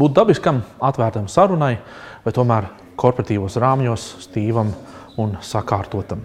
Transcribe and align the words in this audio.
būt 0.00 0.16
dabiskam, 0.16 0.62
atvērtam 0.80 1.28
sarunai, 1.30 1.74
vai 2.24 2.34
tomēr 2.36 2.68
korporatīvos 3.00 3.58
rāmjos, 3.60 4.06
stīvam 4.26 4.72
un 5.20 5.36
sakārtotam. 5.44 6.24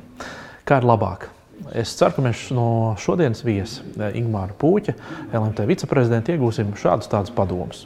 Kā 0.65 0.81
ir 0.81 0.87
labāk? 0.87 1.29
Es 1.75 1.93
ceru, 1.95 2.17
ka 2.17 2.25
mēs 2.25 2.49
no 2.55 2.67
šodienas 2.99 3.45
viesa 3.47 4.11
Ingūna 4.11 4.57
Pūķa, 4.59 4.97
LMT 5.31 5.69
viceprezidenta, 5.71 6.35
iegūsim 6.35 6.75
šādus 6.79 7.11
tādus 7.11 7.35
padomus. 7.35 7.85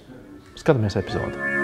Skatāmies 0.60 0.98
epizodi! 1.00 1.59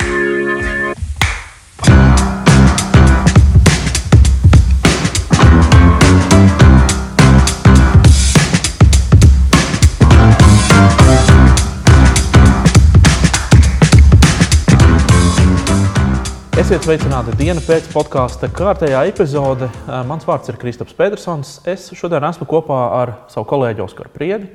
Esiet 16.66 16.82
sveicināti 16.82 17.36
dienu 17.38 17.62
pēc 17.62 17.92
podkāsta 17.94 18.48
kārtējā 18.50 19.04
epizode. 19.06 19.68
Mans 20.10 20.24
vārds 20.26 20.50
ir 20.50 20.56
Kristaps 20.58 20.96
Pedersons. 20.98 21.52
Es 21.70 21.84
šodien 21.94 22.26
esmu 22.26 22.48
kopā 22.50 22.80
ar 23.04 23.12
savu 23.30 23.46
kolēģi 23.52 23.84
Oskaru 23.84 24.10
Priedi. 24.10 24.50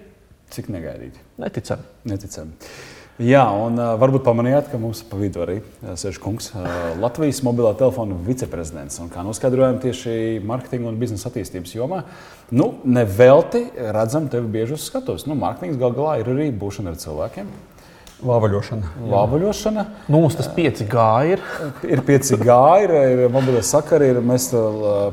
Cik 0.50 0.72
negaidīti? 0.74 1.22
Neticami. 1.38 1.86
Neticami. 2.10 2.74
Jā, 3.22 3.44
un 3.54 3.78
uh, 3.78 3.92
varbūt 4.02 4.26
pamanījāt, 4.26 4.72
ka 4.72 4.82
mums 4.82 5.04
pa 5.06 5.22
vidu 5.22 5.44
arī 5.44 5.60
sēž 6.02 6.18
kungs, 6.18 6.50
uh, 6.50 6.66
Latvijas 6.98 7.44
mobilā 7.46 7.76
telefona 7.78 8.18
viceprezidents. 8.26 8.98
Un, 8.98 9.14
kā 9.14 9.22
noskaidrojām 9.22 9.78
tieši 9.78 10.40
mārketinga 10.50 10.90
un 10.90 10.98
biznesa 10.98 11.30
attīstības 11.30 11.78
jomā, 11.78 12.02
nu, 12.50 12.72
nevelti 12.90 13.68
redzam 13.94 14.26
tevi 14.34 14.50
bieži 14.58 14.80
uz 14.80 14.90
skatuves. 14.90 15.30
Nu, 15.30 15.38
Mārketings 15.38 15.78
gal 15.78 15.94
galā 15.94 16.18
ir 16.18 16.34
arī 16.34 16.50
būšana 16.50 16.90
ar 16.90 17.04
cilvēkiem. 17.06 17.54
Lāvaļošana. 18.26 18.90
Lāvaļošana. 19.10 19.84
Nu, 20.08 20.20
mums 20.20 20.36
tas 20.38 20.50
5G 20.56 21.04
ir. 21.34 21.44
Ir 21.88 22.02
5G, 22.06 22.56
ir, 22.84 22.96
ir 23.14 23.22
mobilie 23.32 23.62
sakari, 23.66 24.10
ir 24.14 24.20
mēs 24.24 24.50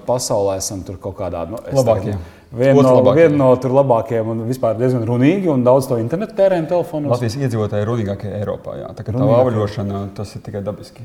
pasaulē 0.08 0.58
esam 0.62 0.84
tur 0.88 1.00
kaut 1.02 1.18
kādā 1.20 1.46
nu, 1.50 1.62
es 1.68 1.78
Labākie. 1.78 2.18
Viena 2.48 2.80
no, 2.80 3.12
vien 3.12 3.34
no 3.36 3.50
tur 3.60 3.74
labākajiem 3.76 4.30
un 4.32 4.42
vispār 4.48 4.78
diezgan 4.80 5.02
runīgi 5.08 5.50
un 5.52 5.66
daudz 5.66 5.90
to 5.90 5.98
internetu 6.00 6.32
tērējam 6.38 6.68
telefonos. 6.70 7.12
Latvijas 7.12 7.36
iedzīvotāji 7.42 7.84
ir 7.84 7.90
runīgākie 7.92 8.30
Eiropā. 8.38 8.78
Jā. 8.80 8.92
Tā 8.96 9.04
kā 9.04 9.12
tā 9.12 9.26
lāvaļošana, 9.28 10.04
tas 10.16 10.32
ir 10.38 10.44
tikai 10.46 10.62
dabiski. 10.64 11.04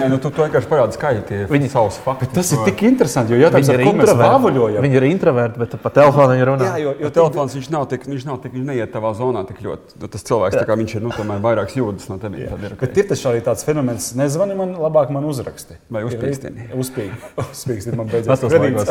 Nē, 0.00 0.08
nu, 0.10 0.18
tu, 0.18 0.32
tu 0.34 0.42
vienkārši 0.42 0.70
parādi 0.70 0.96
skaļi 0.98 1.22
tie 1.28 1.38
Viņi- 1.52 1.70
savus 1.70 2.00
faktus. 2.02 2.32
Tas 2.34 2.50
ir 2.56 2.64
tik 2.66 2.82
interesanti, 2.88 3.36
jo 3.36 3.38
jautājums 3.44 3.70
Viņi 3.70 3.78
ir, 3.78 3.84
ko 3.86 3.92
mēs 4.00 4.12
vāvuļojam. 4.18 4.82
Viņi 4.88 4.98
ir 4.98 5.06
introverti, 5.12 5.62
bet 5.62 5.76
pa 5.84 5.92
telefonu 6.00 6.34
viņi 6.34 6.48
runā. 6.50 6.72
Jā, 6.72 6.82
jo, 6.82 6.94
Jo 7.06 7.12
telefons 7.20 7.54
viņš 7.60 7.70
nav 7.76 7.86
tik, 7.92 8.08
viņš 8.10 8.26
nav 8.26 8.40
tik, 8.42 8.56
viņš 8.58 8.66
neiet 8.72 8.92
tavā 8.96 9.14
zonā 9.14 9.44
tik 9.46 9.62
ļoti. 9.62 10.00
Nu, 10.02 10.10
Tas 10.16 10.26
cilvēks, 10.26 10.58
tā 10.58 10.66
kā 10.66 10.74
viņš 10.82 10.96
ir, 10.98 11.02
nu, 11.06 11.14
tomēr 11.14 11.38
vairākas 11.46 11.78
jūtas 11.78 12.08
no 12.10 12.18
tevis. 12.18 12.48
tad 12.50 12.66
ir 12.66 12.74
ok. 12.74 12.80
Bet 12.82 12.96
ir 12.98 13.08
taču 13.12 13.30
arī 13.30 13.42
tāds 13.46 13.62
fenomens, 13.68 14.10
nezvani 14.18 14.56
man, 14.58 14.74
labāk 14.80 15.12
man 15.14 15.24
uzraksti. 15.30 15.78
Vai 15.92 16.02
uzpīkstini. 16.08 16.70
Uzpīkstini. 16.82 17.96
Man 18.00 18.10
beidzot. 18.10 18.46
Kredīts. 18.50 18.90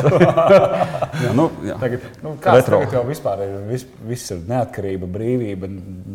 Jā, 1.26 1.34
nu, 1.36 1.50
jā. 1.70 1.78
Tagad, 1.82 2.06
nu, 2.24 2.36
Retro. 2.42 2.80
tagad 2.84 2.94
jau 2.98 3.04
vispār 3.08 3.42
ir, 3.46 3.56
vis, 3.70 3.86
viss 4.10 4.32
ir 4.36 4.44
neatkarība, 4.50 5.10
brīvība, 5.16 5.70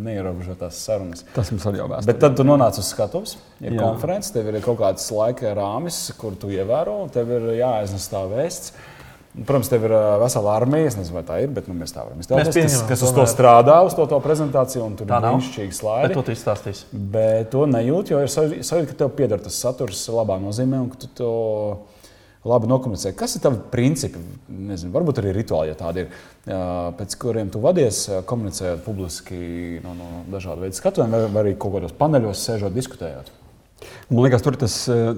neierobežotās 0.08 0.78
sarunas. 0.86 1.24
Tas 1.34 1.50
mums 1.54 1.66
arī 1.70 1.82
jau 1.82 1.88
vēstures. 1.90 2.10
Bet 2.12 2.22
tad 2.22 2.38
tu 2.38 2.46
nonāc 2.46 2.78
uz 2.80 2.88
skatuves, 2.94 3.36
ir 3.60 3.74
Jā. 3.74 3.80
konferences, 3.82 4.32
tev 4.34 4.48
ir 4.52 4.60
kaut 4.64 4.78
kāds 4.80 5.10
laika 5.14 5.52
rāmis, 5.58 6.00
kur 6.20 6.38
tu 6.40 6.52
ievēro, 6.54 7.02
un 7.04 7.12
tev 7.12 7.30
ir 7.36 7.50
jāaiznes 7.60 8.08
tā 8.12 8.24
vēsts. 8.30 8.72
Protams, 9.46 9.68
tev 9.70 9.84
ir 9.86 9.92
vesela 10.18 10.56
armija, 10.58 10.88
es 10.90 10.96
nezinu, 10.98 11.14
vai 11.20 11.22
tā 11.22 11.36
ir, 11.44 11.52
bet 11.54 11.68
nu, 11.70 11.74
mēs 11.78 11.92
tā 11.94 12.02
varam 12.02 12.18
iztēloties. 12.18 12.56
Kas, 12.66 12.80
kas 12.88 13.04
uz 13.06 13.12
to 13.14 13.22
strādā, 13.30 13.76
uz 13.86 13.94
to, 13.94 14.02
to 14.10 14.18
prezentāciju, 14.24 14.82
un 14.88 14.96
tur 14.98 15.06
Tā 15.06 15.20
ir 15.20 15.26
brīnišķīgi 15.28 15.70
Bet 15.70 15.76
slaidi. 15.78 16.16
to 16.16 16.24
tu 16.26 16.34
izstāstīsi. 16.34 16.88
Bet 17.14 17.52
to 17.52 17.62
nejūt, 17.70 18.10
jo 18.10 18.24
ir 18.24 18.32
sajūta, 18.32 18.88
ka 18.90 18.96
tev 19.04 19.12
pieder 19.14 19.38
tas 19.38 19.54
saturs 19.62 20.02
labā 20.10 20.40
nozīmē, 20.42 20.80
un 20.82 20.90
ka 20.90 20.98
tu 21.04 21.12
to 21.22 21.30
labi 22.48 22.70
nokomunicē. 22.70 23.12
Kas 23.16 23.36
ir 23.36 23.42
tavi 23.44 23.60
principi? 23.72 24.20
Nezinu, 24.48 24.92
varbūt 24.94 25.20
arī 25.20 25.34
rituāli, 25.36 25.72
ja 25.72 25.76
tādi 25.78 26.06
ir, 26.06 26.14
pēc 26.96 27.16
kuriem 27.20 27.50
tu 27.52 27.60
vadies, 27.60 28.06
komunicējot 28.28 28.80
publiski 28.86 29.80
no, 29.84 29.92
no 29.98 30.08
dažādu 30.32 30.64
veidu 30.64 30.78
skatuvēm, 30.78 31.18
vai, 31.28 31.42
arī 31.42 31.54
kaut 31.60 31.76
kādos 31.76 31.96
paneļos 32.00 32.46
sēžot, 32.48 32.76
diskutējot. 32.76 33.30
Man 34.10 34.24
liekas, 34.24 34.42
tur 34.44 34.56
ir 34.56 34.60
tas, 34.60 34.74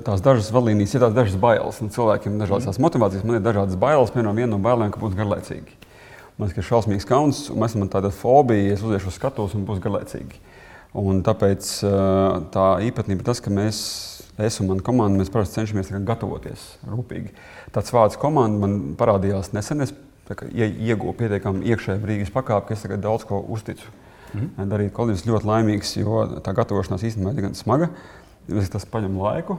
tās 0.06 0.22
dažas 0.22 0.50
vadlīnijas, 0.54 0.94
ir 0.94 1.02
tās 1.02 1.14
dažas 1.16 1.38
bailes. 1.40 1.80
Cilvēkiem 1.94 2.36
ir 2.36 2.44
dažādas 2.44 2.68
tās 2.68 2.82
motivācijas. 2.82 3.24
Man 3.26 3.38
ir 3.38 3.42
dažādas 3.42 3.78
bailes. 3.80 4.12
Piemēram, 4.14 4.38
viena 4.38 4.52
no 4.52 4.60
bailēm, 4.62 4.92
ka 4.94 5.00
būs 5.02 5.16
garlaicīgi. 5.18 5.78
Man 6.38 6.46
liekas, 6.46 6.54
ka 6.54 6.62
ir 6.62 6.68
šausmīgs 6.68 7.08
kauns, 7.08 7.40
un 7.50 7.62
man 7.62 7.90
tāda 7.90 8.12
fobija, 8.14 8.68
ja 8.68 8.76
es 8.76 8.84
uziešu 8.86 9.10
uz 9.10 9.18
skatuves 9.18 9.56
un 9.58 9.66
būs 9.68 9.82
garlaicīgi. 9.82 10.38
Un 10.98 11.22
tāpēc 11.24 11.68
tā 12.52 12.66
īpatnība 12.84 13.24
ir 13.24 13.28
tas, 13.30 13.40
ka 13.40 13.52
mēs, 13.52 13.78
es 14.38 14.60
un 14.60 14.68
mana 14.70 14.80
komanda, 14.84 15.18
mēs 15.20 15.30
parasti 15.32 15.60
cenšamies 15.60 15.90
tā 15.90 16.00
gatavoties 16.04 16.62
rūpīgi. 16.88 17.34
Tāds 17.74 17.92
vārds 17.92 18.16
komanda 18.20 18.58
man 18.66 18.94
parādījās 18.96 19.52
nesen. 19.52 19.80
Es 19.84 19.92
tā 20.28 20.36
kā 20.38 20.48
ie- 20.48 20.72
ieguvu 20.88 21.12
pietiekami 21.18 21.66
iekšēju 21.72 22.00
brīvības 22.00 22.32
pakāpi, 22.32 22.68
ka 22.68 22.74
es 22.74 22.82
tagad 22.82 23.02
daudz 23.04 23.24
ko 23.28 23.42
uzticu. 23.52 23.84
Mm. 24.32 24.68
Darīt 24.70 24.92
kolēģis 24.96 25.26
ļoti 25.28 25.44
laimīgs, 25.44 25.96
jo 26.00 26.40
tā 26.40 26.54
gatavošanās 26.56 27.04
īstenībā 27.04 27.34
ir 27.34 27.40
diezgan 27.40 27.54
smaga. 27.58 27.90
Tas 28.48 28.86
prasa 28.88 29.08
laiku. 29.08 29.58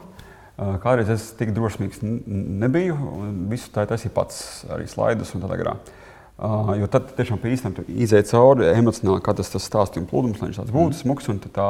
Kādreiz 0.57 1.09
es 1.09 1.31
tik 1.37 1.53
drosmīgs 1.53 2.01
nebiju. 2.03 2.93
un 2.93 3.47
Visu 3.49 3.69
tā 3.73 3.85
taisīju 3.89 4.13
pats, 4.13 4.65
arī 4.69 4.87
slaidus 4.89 5.33
un 5.35 5.41
tādā 5.41 5.57
garā. 5.57 5.77
Uh, 6.33 6.71
jo 6.79 6.87
tad 6.89 7.11
tiešām 7.13 7.43
īstenībā 7.45 7.83
izēji 8.03 8.25
cauri 8.31 8.71
emocionāli, 8.71 9.21
kā 9.21 9.35
tas, 9.37 9.51
tas 9.53 9.67
stāstījuma 9.69 10.09
plūdums, 10.09 10.39
lai 10.41 10.49
viņš 10.49 10.59
tāds 10.63 10.73
būtu 10.73 10.97
smags. 10.97 11.29
un 11.29 11.41
tad 11.43 11.53
Tā, 11.53 11.67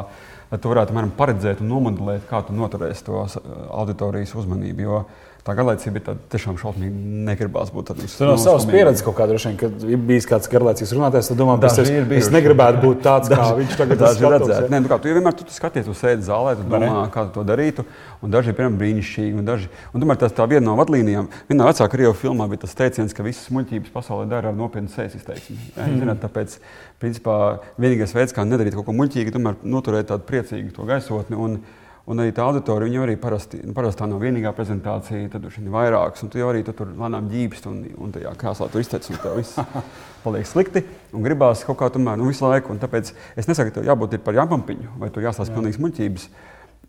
tu 0.61 0.69
varētu 0.71 0.93
apmēram, 0.93 1.11
paredzēt 1.17 1.59
un 1.63 1.71
nomodelēt, 1.71 2.23
kā 2.29 2.39
tu 2.47 2.55
noturēsi 2.55 3.03
to 3.07 3.25
auditorijas 3.73 4.35
uzmanību. 4.39 4.85
Jo 4.85 5.01
tā 5.43 5.53
garlaicība 5.57 5.99
ir 5.99 6.03
tāda 6.05 6.21
tiešām 6.31 6.55
šausmīgi 6.59 7.23
negribās 7.27 7.71
būt 7.73 7.89
tādam 7.89 8.07
Tu 8.07 8.27
no 8.27 8.35
savas 8.39 8.63
pieredzes 8.69 9.03
kaut 9.03 9.17
kādā 9.17 9.35
veidā, 9.35 9.51
kad 9.59 9.83
ir 9.83 9.99
bijis 10.07 10.27
kāds 10.29 10.47
garlaicīgs 10.51 10.93
runātājs, 10.95 11.29
tad 11.31 11.39
domā, 11.41 11.57
Daži 11.59 11.83
es, 11.83 11.91
ir 11.91 12.05
es 12.05 12.07
bijuši. 12.13 12.31
negribētu 12.37 12.79
būt 12.83 13.01
tāds, 13.03 13.31
kā 13.31 13.49
viņš 13.57 13.75
tagad 13.81 13.99
Daži 14.05 14.23
ir 14.23 14.47
ja? 14.53 14.61
Nē, 14.71 14.79
nu 14.85 14.91
kā, 14.91 14.99
tu 15.03 15.11
jau 15.11 15.17
vienmēr 15.17 15.35
tu, 15.35 15.47
tu 15.49 15.55
skaties 15.55 15.89
uz 15.91 15.99
sēdes 15.99 16.29
zālē, 16.29 16.55
tu 16.59 16.63
Vai 16.71 16.79
ne? 16.79 16.87
domā, 16.87 17.03
kā 17.11 17.25
tu 17.27 17.35
to 17.35 17.43
darītu. 17.49 17.83
Un 18.23 18.31
daži 18.31 18.53
ir 18.53 18.57
piemēram 18.57 18.79
brīnišķīgi. 18.79 19.35
Un 19.41 19.47
daži, 19.47 19.67
un 19.91 20.03
tomēr 20.03 20.21
tas 20.23 20.35
tā 20.35 20.47
viena 20.47 20.63
no 20.69 20.77
vadlīnijām, 20.79 21.27
vienā 21.51 21.67
vecā 21.67 21.89
krievu 21.91 22.15
filmā 22.15 22.47
bija 22.47 22.63
tas 22.63 22.77
teiciens, 22.79 23.11
ka 23.11 23.25
visas 23.27 23.51
muļķības 23.51 23.91
pasaulē 23.91 24.29
dara 24.31 24.53
ar 24.53 24.55
nopietnu 24.55 24.91
sēdes 24.93 25.19
izteiksmi. 25.19 25.59
Ja, 25.75 25.83
mm. 25.89 25.99
zināt, 26.05 26.23
tāpēc, 26.23 26.55
principā, 27.03 27.37
vienīgais 27.75 28.15
veids, 28.15 28.35
kā 28.35 28.47
nedarīt 28.47 28.79
kaut 28.79 28.87
ko 28.87 28.95
muļķīgu, 28.95 29.35
tomēr 29.35 29.59
noturēt 29.67 30.07
tādu 30.13 30.23
priecīgu 30.29 30.71
to 30.77 30.87
gaisotni. 30.87 31.35
Un, 31.35 31.59
Un 32.03 32.19
arī 32.19 32.33
tā 32.35 32.43
auditorija, 32.43 32.91
viņa 32.91 33.03
arī 33.05 33.13
parasti, 33.15 33.61
nu, 33.63 33.71
parasti 33.75 34.01
tā 34.01 34.07
nav 34.11 34.19
vienīgā 34.19 34.51
prezentācija, 34.55 35.29
tad 35.31 35.45
tur 35.45 35.53
ir 35.55 35.69
vairākas, 35.71 36.25
un 36.25 36.31
tu 36.33 36.41
jau 36.41 36.49
arī 36.51 36.59
tu 36.67 36.73
tur 36.75 36.89
lēnām 36.99 37.29
ģībst, 37.31 37.67
un, 37.69 37.77
un 37.95 38.11
tajā 38.11 38.33
krāsā 38.41 38.67
tur 38.71 38.83
izteicis, 38.83 39.13
un 39.13 39.21
tev 39.23 39.37
viss 39.39 39.61
paliek 40.25 40.49
slikti, 40.49 40.81
un 41.15 41.23
gribās 41.23 41.61
kaut 41.63 41.77
kā 41.79 41.87
tomēr 41.95 42.19
nu, 42.19 42.27
visu 42.27 42.43
laiku. 42.43 42.73
Un 42.75 42.81
tāpēc 42.81 43.13
es 43.39 43.47
nesaku, 43.47 43.71
ka 43.71 43.77
tev 43.77 43.87
jābūt 43.87 44.17
par 44.25 44.35
jāpampiņu, 44.35 44.97
vai 44.99 45.13
tur 45.15 45.23
jāstāsta 45.23 45.55
pilnīgs 45.55 45.79
muļķības, 45.79 46.25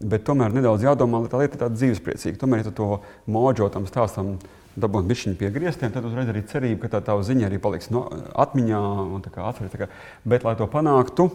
bet 0.03 0.27
tomēr 0.27 0.57
nedaudz 0.57 0.83
jādomā, 0.83 1.23
lai 1.23 1.31
tā 1.31 1.45
lieta 1.45 1.61
ir 1.61 1.63
tāda 1.63 1.79
dzīvespriecīga. 1.79 2.41
Tomēr, 2.41 2.65
ja 2.65 2.73
tu 2.73 2.75
to 2.81 2.89
moģo 3.31 3.71
tam 3.71 3.87
stāstam, 3.87 4.33
dabūt 4.75 5.07
bišķiņu 5.13 5.39
pie 5.39 5.53
griestiem, 5.55 5.93
tad 5.95 6.07
uzreiz 6.09 6.31
arī 6.33 6.43
cerība, 6.51 6.81
ka 6.85 6.97
tā 6.97 7.05
tava 7.13 7.23
ziņa 7.23 7.47
arī 7.47 7.61
paliks 7.63 7.93
no, 7.95 8.09
atmiņā 8.43 8.81
un 9.05 9.23
tā 9.23 9.31
kā 9.31 9.47
atceries. 9.47 9.71
tā 9.71 9.87
Bet, 10.27 10.43
lai 10.43 10.57
to 10.59 10.67
panāktu, 10.71 11.29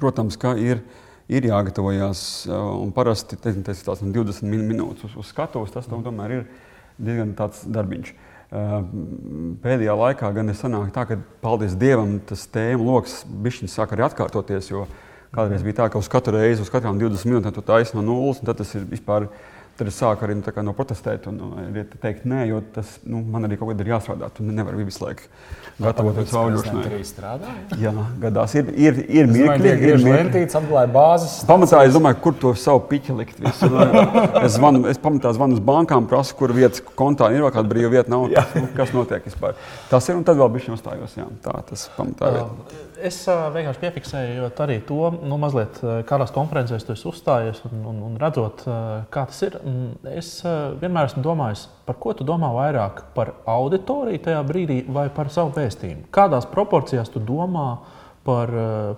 protams, 0.00 0.40
ka 0.40 0.54
ir 0.56 0.80
ir 1.28 1.44
jāgatavojas. 1.48 2.22
uh, 2.48 2.82
Un 2.82 2.92
parasti 2.96 3.36
teiksim, 3.36 3.62
tas 3.66 3.80
ir 3.80 3.86
tās 3.88 4.02
nu, 4.04 4.12
20 4.14 4.42
min 4.48 4.64
minūtes 4.68 5.04
uz, 5.08 5.16
uz 5.16 5.30
skatuves. 5.32 5.72
Tas 5.74 5.86
tom- 5.86 6.04
tomēr 6.04 6.38
ir 6.38 6.46
diezgan 6.98 7.34
tāds 7.38 7.64
darbiņš. 7.68 8.14
Uh, 8.48 8.80
Pēdējā 9.62 9.92
laikā 9.92 10.30
gan 10.34 10.48
ir 10.48 10.56
sanāk 10.56 10.88
tā, 10.94 11.04
ka, 11.10 11.18
paldies 11.44 11.76
Dievam, 11.76 12.16
tas 12.24 12.46
tēmu 12.48 12.86
lokus 12.88 13.20
bišķiņš 13.28 13.74
sāk 13.76 13.92
arī 13.92 14.06
atkārtoties. 14.08 14.72
Kādreiz 15.28 15.60
bija 15.60 15.82
tā, 15.82 15.90
ka 15.92 16.00
uz 16.00 16.08
katru 16.08 16.38
reizi, 16.38 16.62
uz 16.64 16.70
katrām 16.72 16.96
20 16.96 17.28
minūtēm 17.28 17.52
tu 17.52 17.60
taisi 17.60 17.92
no 17.98 18.00
nulles, 18.00 18.40
un 18.40 18.48
tas 18.48 18.74
ir 18.74 18.86
vispār. 18.88 19.28
Tad 19.78 19.86
es 19.92 19.98
sāku 20.00 20.24
arī 20.26 20.34
nu, 20.34 20.42
no 20.66 20.72
protestēt 20.74 21.28
un 21.30 21.36
nu, 21.38 21.48
arī 21.62 21.84
teikt, 22.02 22.24
nē, 22.26 22.40
jo 22.48 22.56
tas 22.74 22.96
nu, 23.06 23.20
man 23.22 23.46
arī 23.46 23.54
kaut 23.60 23.70
kādā 23.70 23.84
ir 23.84 23.92
jāstrādā. 23.92 24.26
Tu 24.34 24.42
nevari 24.42 24.82
visu 24.88 25.04
laiku 25.04 25.28
gatavoties 25.78 26.32
auļošanai. 26.34 26.82
arī 26.88 26.98
strādā. 27.06 27.52
Jā, 27.78 27.92
gadās 28.24 28.56
ir, 28.58 28.72
ir, 28.74 28.98
ir 29.06 29.30
mirkļi, 29.30 29.76
ir 29.92 30.02
lentītes, 30.02 30.58
apglāja 30.58 30.90
bāzes. 30.96 31.36
Pamatā 31.46 31.84
es 31.86 31.94
domāju, 31.94 32.18
kur 32.24 32.34
to 32.42 32.52
savu 32.58 32.82
piķi 32.90 33.18
likt. 33.20 33.38
Visu. 33.44 33.70
Es, 34.42 34.56
zvanu, 34.56 34.82
es 34.90 34.98
pamatā 34.98 35.30
zvanu 35.36 35.60
uz 35.60 35.62
bankām, 35.70 36.10
prasu, 36.10 36.34
kur 36.38 36.56
vietas 36.56 36.82
kontā 36.98 37.30
ir, 37.36 37.46
vai 37.46 37.54
kāda 37.54 37.70
brīva 37.70 37.94
vieta 37.94 38.10
nav. 38.10 38.26
Nu, 38.34 38.66
Kas 38.74 38.90
notiek 38.96 39.30
vispār? 39.30 39.54
Tas 39.92 40.10
ir 40.10 40.18
un 40.18 40.26
tad 40.26 40.42
vēl 40.42 40.50
bija 40.58 40.74
uzstājos. 40.74 41.14
Jā. 41.20 41.30
Tā 41.46 41.54
tas 41.70 41.86
pamatā 41.94 42.34
ir. 42.34 42.87
Es 42.98 43.20
vienkārši 43.28 43.80
piefiksēju 43.82 44.48
arī 44.64 44.78
to, 44.86 45.10
nu, 45.22 45.36
mazliet 45.40 45.78
kādās 46.08 46.32
konferencēs 46.34 46.86
tu 46.86 46.96
uzstājies 47.10 47.60
un, 47.68 47.82
un, 47.92 48.00
un 48.08 48.16
redzot, 48.18 48.64
kā 49.14 49.24
tas 49.30 49.42
ir. 49.46 49.58
Mm, 49.62 49.92
Es 50.18 50.30
vienmēr 50.80 51.10
esmu 51.10 51.22
domājis, 51.22 51.66
par 51.86 51.98
ko 52.02 52.14
tu 52.16 52.26
domā 52.26 52.48
vairāk 52.56 53.04
par 53.14 53.34
auditoriju 53.46 54.22
tajā 54.24 54.40
brīdī 54.48 54.80
vai 54.90 55.06
par 55.14 55.30
savu 55.30 55.52
vēstījumu. 55.58 56.08
Kādās 56.14 56.48
proporcijās 56.50 57.12
tu 57.14 57.22
domā 57.22 57.68
par, 58.26 58.52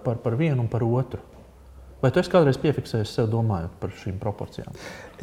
par, 0.04 0.22
par 0.24 0.38
vienu 0.40 0.64
un 0.64 0.70
par 0.72 0.86
otru? 0.86 1.20
Vai 2.00 2.08
tu 2.08 2.20
esi 2.22 2.30
kādreiz 2.32 2.56
piefiksējis 2.56 3.10
sev 3.12 3.26
domājot 3.28 3.72
par 3.80 3.90
šīm 3.92 4.14
proporcijām? 4.22 4.72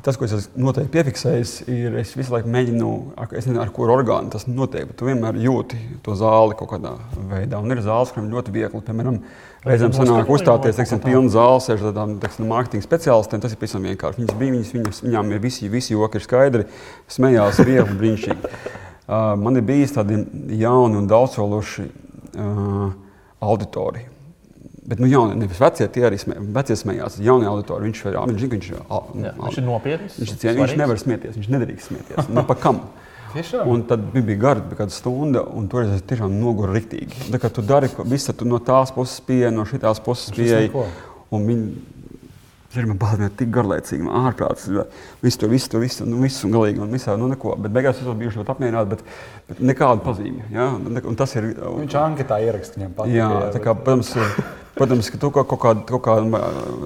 Tas, 0.05 0.13
ko 0.13 0.27
es 0.27 0.35
esmu 0.35 0.67
noteikti 0.67 0.91
piefiksējis, 0.93 1.53
ir, 1.73 1.95
es 1.97 2.11
visu 2.13 2.29
laiku 2.35 2.51
mēģinu, 2.53 2.89
es 3.31 3.47
nezinu, 3.47 3.57
ar 3.63 3.71
kuru 3.73 3.95
orgānu 3.95 4.29
tas 4.29 4.45
notiek, 4.45 4.85
bet 4.85 4.97
tu 4.99 5.07
vienmēr 5.07 5.39
jūti 5.41 5.79
to 6.05 6.13
zāli 6.19 6.53
kaut 6.59 6.69
kādā 6.75 6.91
veidā. 7.31 7.57
Un 7.57 7.73
ir 7.73 7.81
zāles, 7.81 8.11
kurām 8.13 8.27
ļoti 8.29 8.53
viegli, 8.53 8.81
piemēram, 8.85 9.17
reizēm 9.65 9.95
sanāk 9.97 10.29
uzstāties, 10.35 10.77
teiksim, 10.77 11.01
pilna 11.01 11.33
zāle, 11.33 11.63
sēž 11.65 11.87
tādām, 11.87 12.13
teiksim, 12.21 12.45
mārketinga 12.51 12.85
speciālistiem, 12.85 13.41
tas 13.41 13.55
ir 13.55 13.61
pavisam 13.63 13.87
vienkārši. 13.89 14.21
Viņas 14.21 14.37
bija, 14.37 14.55
viņas, 14.57 14.73
viņas, 14.75 14.99
viņām 15.07 15.33
ir 15.33 15.41
visi, 15.47 15.71
visi 15.73 15.95
joki 15.95 16.21
ir 16.21 16.27
skaidri, 16.27 16.67
smējās 17.15 17.63
viegli, 17.63 17.97
brīnišķīgi. 18.03 18.53
Uh, 19.07 19.33
man 19.41 19.57
ir 19.57 19.65
bijis 19.65 19.97
tādi 19.97 20.19
jauni 20.59 21.01
un 21.01 21.09
daudzsološi 21.09 21.87
uh, 21.87 22.93
auditori 23.41 24.05
Bet, 24.87 25.01
nu, 25.03 25.07
jaunie, 25.11 25.35
nevis 25.35 25.59
vecie, 25.59 25.89
tie 25.91 26.05
arī 26.07 26.15
smē, 26.21 26.37
vecie 26.55 26.77
smējās. 26.79 27.17
Jaunie 27.23 27.49
auditori, 27.49 27.89
viņš, 27.89 28.03
ir, 28.07 28.17
viņš, 28.29 28.45
viņš, 28.53 28.69
ir, 28.71 28.77
Jā, 29.25 29.33
viņš 29.41 29.57
ir 29.59 29.65
nopietns. 29.65 30.15
Viņš, 30.21 30.31
ir 30.31 30.39
cien, 30.43 30.61
viņš 30.61 30.77
nevar 30.79 31.01
smieties, 31.01 31.35
viņš 31.35 31.49
nedrīkst 31.51 31.91
smieties. 31.91 32.29
Nu, 32.31 32.45
pa 32.47 32.55
kam? 32.55 32.79
Un 33.73 33.83
tad 33.89 34.05
bija 34.15 34.39
gara, 34.39 34.63
bija 34.63 34.79
kāda 34.79 34.95
stunda, 34.95 35.43
un 35.43 35.67
toreiz 35.69 35.91
es 35.97 36.05
tiešām 36.07 36.31
noguru 36.39 36.71
rīktīgi. 36.77 37.27
Tā 37.33 37.41
kā 37.43 37.51
tu 37.53 37.61
dari 37.67 37.91
visu, 38.07 38.33
tu 38.33 38.47
no 38.47 38.61
tās 38.63 38.95
puses 38.95 39.19
pieeji, 39.27 39.51
no 39.53 39.67
šīs 39.67 40.01
puses 40.05 40.31
pieeji. 40.33 40.71
Un 41.35 41.43
viņi 41.43 41.69
Zinu, 42.77 42.91
man 42.91 42.97
bija 42.99 43.29
tik 43.39 43.49
garlaicīgi, 43.55 44.03
man 44.03 44.27
ārprāts. 44.27 44.67
Visu 45.23 45.39
to, 45.39 45.47
visu 45.49 45.69
to, 45.71 45.79
visu, 45.81 46.05
nu, 46.05 46.19
visu 46.21 46.45
un 46.45 46.53
galīgi 46.57 46.81
man 46.81 46.91
visā, 46.91 47.15
nu, 47.17 47.29
neko. 47.31 47.55
Bet 47.63 47.71
beigās 47.73 48.01
es 48.01 48.09
biju 48.19 48.33
ļoti 48.35 48.53
apmierināts, 48.53 48.89
bet, 48.91 49.03
bet 49.47 49.61
nekādu 49.71 50.03
pazīmi. 50.05 50.43
Ja? 50.53 50.67
Un 50.75 51.17
tas 51.17 51.35
ir. 51.39 51.53
Viņš 51.55 51.95
anketā 52.01 52.41
ieraksta 52.43 52.81
viņam 52.81 52.95
patīk. 52.97 53.15
Jā, 53.17 53.29
tā 53.55 53.61
kā, 53.63 53.73
protams, 53.79 54.11
protams, 54.77 55.11
ka 55.13 55.19
tu 55.21 55.31
kaut 55.35 55.51
kādā, 55.51 55.83
kaut 55.89 56.03
kādā 56.05 56.41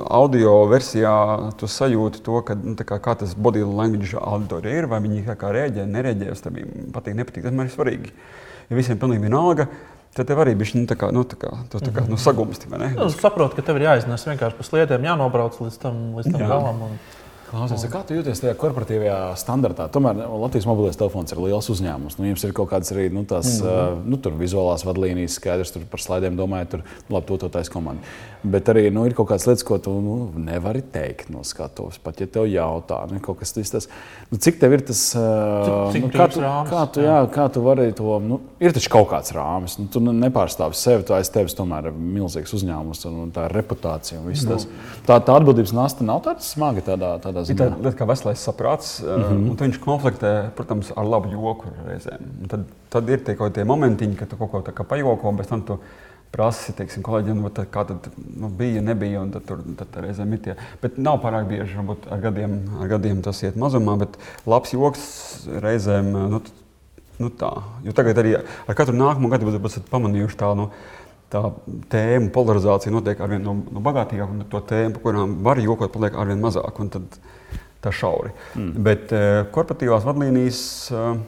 audio 0.10 0.56
versijā 0.72 1.14
sajūti 1.62 2.24
to, 2.26 2.42
ka, 2.48 2.58
nu, 2.58 2.76
kā, 2.76 3.00
kā 3.04 3.16
tas 3.22 3.36
body 3.36 3.64
language 3.68 4.18
auditorija 4.18 4.84
ir, 4.84 4.90
vai 4.92 5.02
viņi 5.04 5.26
kā, 5.30 5.38
kā 5.40 5.54
rēģē, 5.56 5.88
nereaģē 5.92 6.34
uz 6.34 6.44
tevi. 6.44 6.68
Patīk, 6.96 7.18
nepatīk, 7.20 7.48
tas 7.48 7.56
man 7.56 7.70
ir 7.70 7.76
svarīgi. 7.76 8.14
Ja 8.72 8.80
visiem 8.80 9.00
pilnīgi 9.00 9.28
vienalga, 9.28 9.68
Tad 10.12 10.28
tev 10.28 10.42
arī 10.44 10.58
bija 10.60 10.76
nu, 10.76 10.84
tā 10.90 10.98
kā, 11.00 11.08
nu, 11.16 11.22
tā 11.24 11.38
kā, 11.40 11.50
tu, 11.72 11.80
tā 11.80 11.92
kā 11.96 12.02
nu, 12.04 12.18
sagumsti. 12.20 12.68
Es 12.68 13.14
saprotu, 13.22 13.56
ka 13.56 13.64
tev 13.64 13.78
ir 13.80 13.86
jāiznes 13.86 14.26
vienkārši 14.28 14.58
pa 14.58 14.66
sliedēm, 14.68 15.06
jānobrauc 15.08 15.56
līdz 15.62 15.78
tam, 15.80 16.02
līdz 16.18 16.34
tam 16.34 16.42
Jā. 16.44 16.50
galam. 16.52 16.82
Un... 16.84 16.98
Klausies, 17.51 17.83
kā 17.92 18.00
tu 18.07 18.15
jūties 18.15 18.39
tajā 18.39 18.53
korporatīvajā 18.56 19.15
standartā? 19.36 19.89
Tomēr 19.92 20.21
Latvijas 20.24 20.63
mobilais 20.69 20.95
telefons 20.95 21.33
ir 21.33 21.42
liels 21.44 21.68
uzņēmums. 21.74 22.15
Nu, 22.15 22.30
jums 22.30 22.45
ir 22.48 22.53
kaut 22.56 22.69
kādas 22.71 22.94
arī 22.94 23.09
nu, 23.12 23.25
tās, 23.27 23.57
mm 23.59 23.68
-hmm. 23.68 24.06
nu, 24.07 24.19
vizuālās 24.39 24.86
vadlīnijas, 24.88 25.36
skaidrs, 25.36 25.74
tur 25.75 25.83
par 25.92 26.00
slaidiem 26.00 26.38
domājot, 26.39 26.69
tur 26.69 26.83
labi, 27.09 27.27
to, 27.27 27.50
taisa 27.50 27.71
komanda. 27.74 28.07
Bet 28.44 28.69
arī 28.71 28.88
nu, 28.89 29.03
ir 29.06 29.13
kaut 29.13 29.27
kādas 29.30 29.48
lietas, 29.48 29.63
ko 29.68 29.77
tu 29.77 29.92
nu, 30.01 30.31
nevari 30.36 30.81
teikt 30.81 31.30
no 31.30 31.44
skatuves. 31.44 32.00
Pat 32.00 32.21
ja 32.21 32.27
tev 32.27 32.48
jautā, 32.48 33.01
nu, 33.12 33.19
kas 33.19 33.51
tas 33.54 33.89
nu, 34.31 34.38
cik 34.38 34.59
tev 34.59 34.74
ir 34.74 34.81
tas, 34.88 35.01
cik, 35.12 35.92
cik 35.92 36.04
nu, 36.07 36.09
kā, 36.09 36.27
tu, 36.31 36.39
rāmas, 36.39 36.71
kā, 36.71 36.86
tu, 36.94 37.01
jā, 37.01 37.19
kā 37.36 37.50
tu 37.51 37.62
vari 37.62 37.92
to, 37.92 38.19
nu, 38.19 38.39
ir 38.59 38.71
taču 38.71 38.89
kaut 38.89 39.09
kāds 39.12 39.36
rāmis. 39.36 39.75
Nu, 39.77 39.89
tu 39.92 40.00
nepārstāvi 40.00 40.74
sevi, 40.74 41.04
tu 41.04 41.13
aiz 41.13 41.30
tevis 41.30 41.54
tomēr 41.54 41.92
ir 41.92 42.00
milzīgs 42.00 42.56
uzņēmums 42.57 43.06
un, 43.12 43.19
un 43.27 43.36
tā 43.36 43.45
reputācija. 43.51 44.21
Un 44.21 44.31
no. 44.31 44.56
Nu. 44.56 44.57
Tā, 45.06 45.19
tā 45.19 45.36
atbildības 45.36 45.74
nasta 45.74 46.04
nav 46.07 46.24
tāda 46.25 46.42
smaga 46.42 46.81
tādā, 46.81 47.13
tādā 47.21 47.41
tādā 47.42 47.70
ziņā. 47.72 47.82
Tā 47.82 47.92
ir 47.92 47.98
kā 48.00 48.08
veselais 48.10 48.46
saprāts, 48.46 48.94
mm 49.02 49.24
-hmm. 49.24 49.50
un 49.50 49.58
viņš 49.64 49.82
konfliktē, 49.84 50.52
protams, 50.56 50.94
ar 50.96 51.06
labu 51.06 51.32
joku 51.32 51.74
reizēm. 51.88 52.30
Un 52.42 52.48
tad, 52.48 52.64
tad 52.90 53.10
ir 53.10 53.20
tie 53.26 53.36
kādi 53.36 53.66
momentiņi, 53.66 54.16
kad 54.16 54.30
tu 54.30 54.38
kaut 54.38 54.52
ko 54.52 54.62
tādu 54.62 54.88
pajoko, 54.88 55.32
bet 55.32 55.48
tam 55.48 55.62
tu 55.62 55.80
prasi 56.32 56.74
teiksim, 56.74 57.04
kolēģiem, 57.04 57.42
nu, 57.44 57.50
tad, 57.50 57.68
kā 57.74 57.84
tad 57.88 58.08
nu, 58.16 58.50
bija, 58.50 58.82
nebija. 58.82 59.24
Tad, 59.34 59.46
tur, 59.50 59.64
tad 59.80 60.00
reizēm 60.06 60.34
ir 60.34 60.40
tie. 60.46 60.56
Bet 60.82 60.98
nav 60.98 61.20
pārāk 61.24 61.50
bieži, 61.50 61.76
varbūt 61.76 62.08
ar 62.12 62.24
gadiem, 62.24 62.58
ar 62.80 62.88
gadiem 62.88 63.22
tas 63.26 63.44
iet 63.44 63.60
mazumā, 63.60 63.98
bet 64.00 64.18
labs 64.46 64.74
joks 64.74 65.04
reizēm. 65.64 66.12
Nu, 66.32 66.42
nu 67.22 67.30
tā. 67.38 67.52
Jo 67.86 67.94
tagad 67.98 68.18
arī 68.18 68.38
ar 68.40 68.78
katru 68.78 68.96
nākamo 68.98 69.30
gadu 69.30 69.52
esat 69.68 69.92
pamanījuši 69.92 70.40
tādu. 70.40 70.56
Nu, 70.56 70.70
tā 71.31 71.42
tēma 71.92 72.31
polarizācija 72.36 72.94
notiek 72.94 73.22
ar 73.24 73.31
vien 73.31 73.44
no, 73.45 73.56
no 73.72 73.83
bagātīgākām, 73.83 74.44
un 74.44 74.50
to 74.51 74.62
tēmu, 74.72 74.95
par 74.98 75.06
kurām 75.06 75.38
var 75.45 75.62
jokot, 75.63 75.92
paliek 75.94 76.18
ar 76.19 76.31
vien 76.31 76.42
mazāk. 76.44 76.81
Tad 76.92 77.19
tā 77.81 77.94
šauri. 77.95 78.33
Mm. 78.54 78.72
Bet 78.86 79.13
uh, 79.16 79.42
korporatīvās 79.54 80.06
vadlīnijas. 80.06 80.63
Uh, 80.94 81.22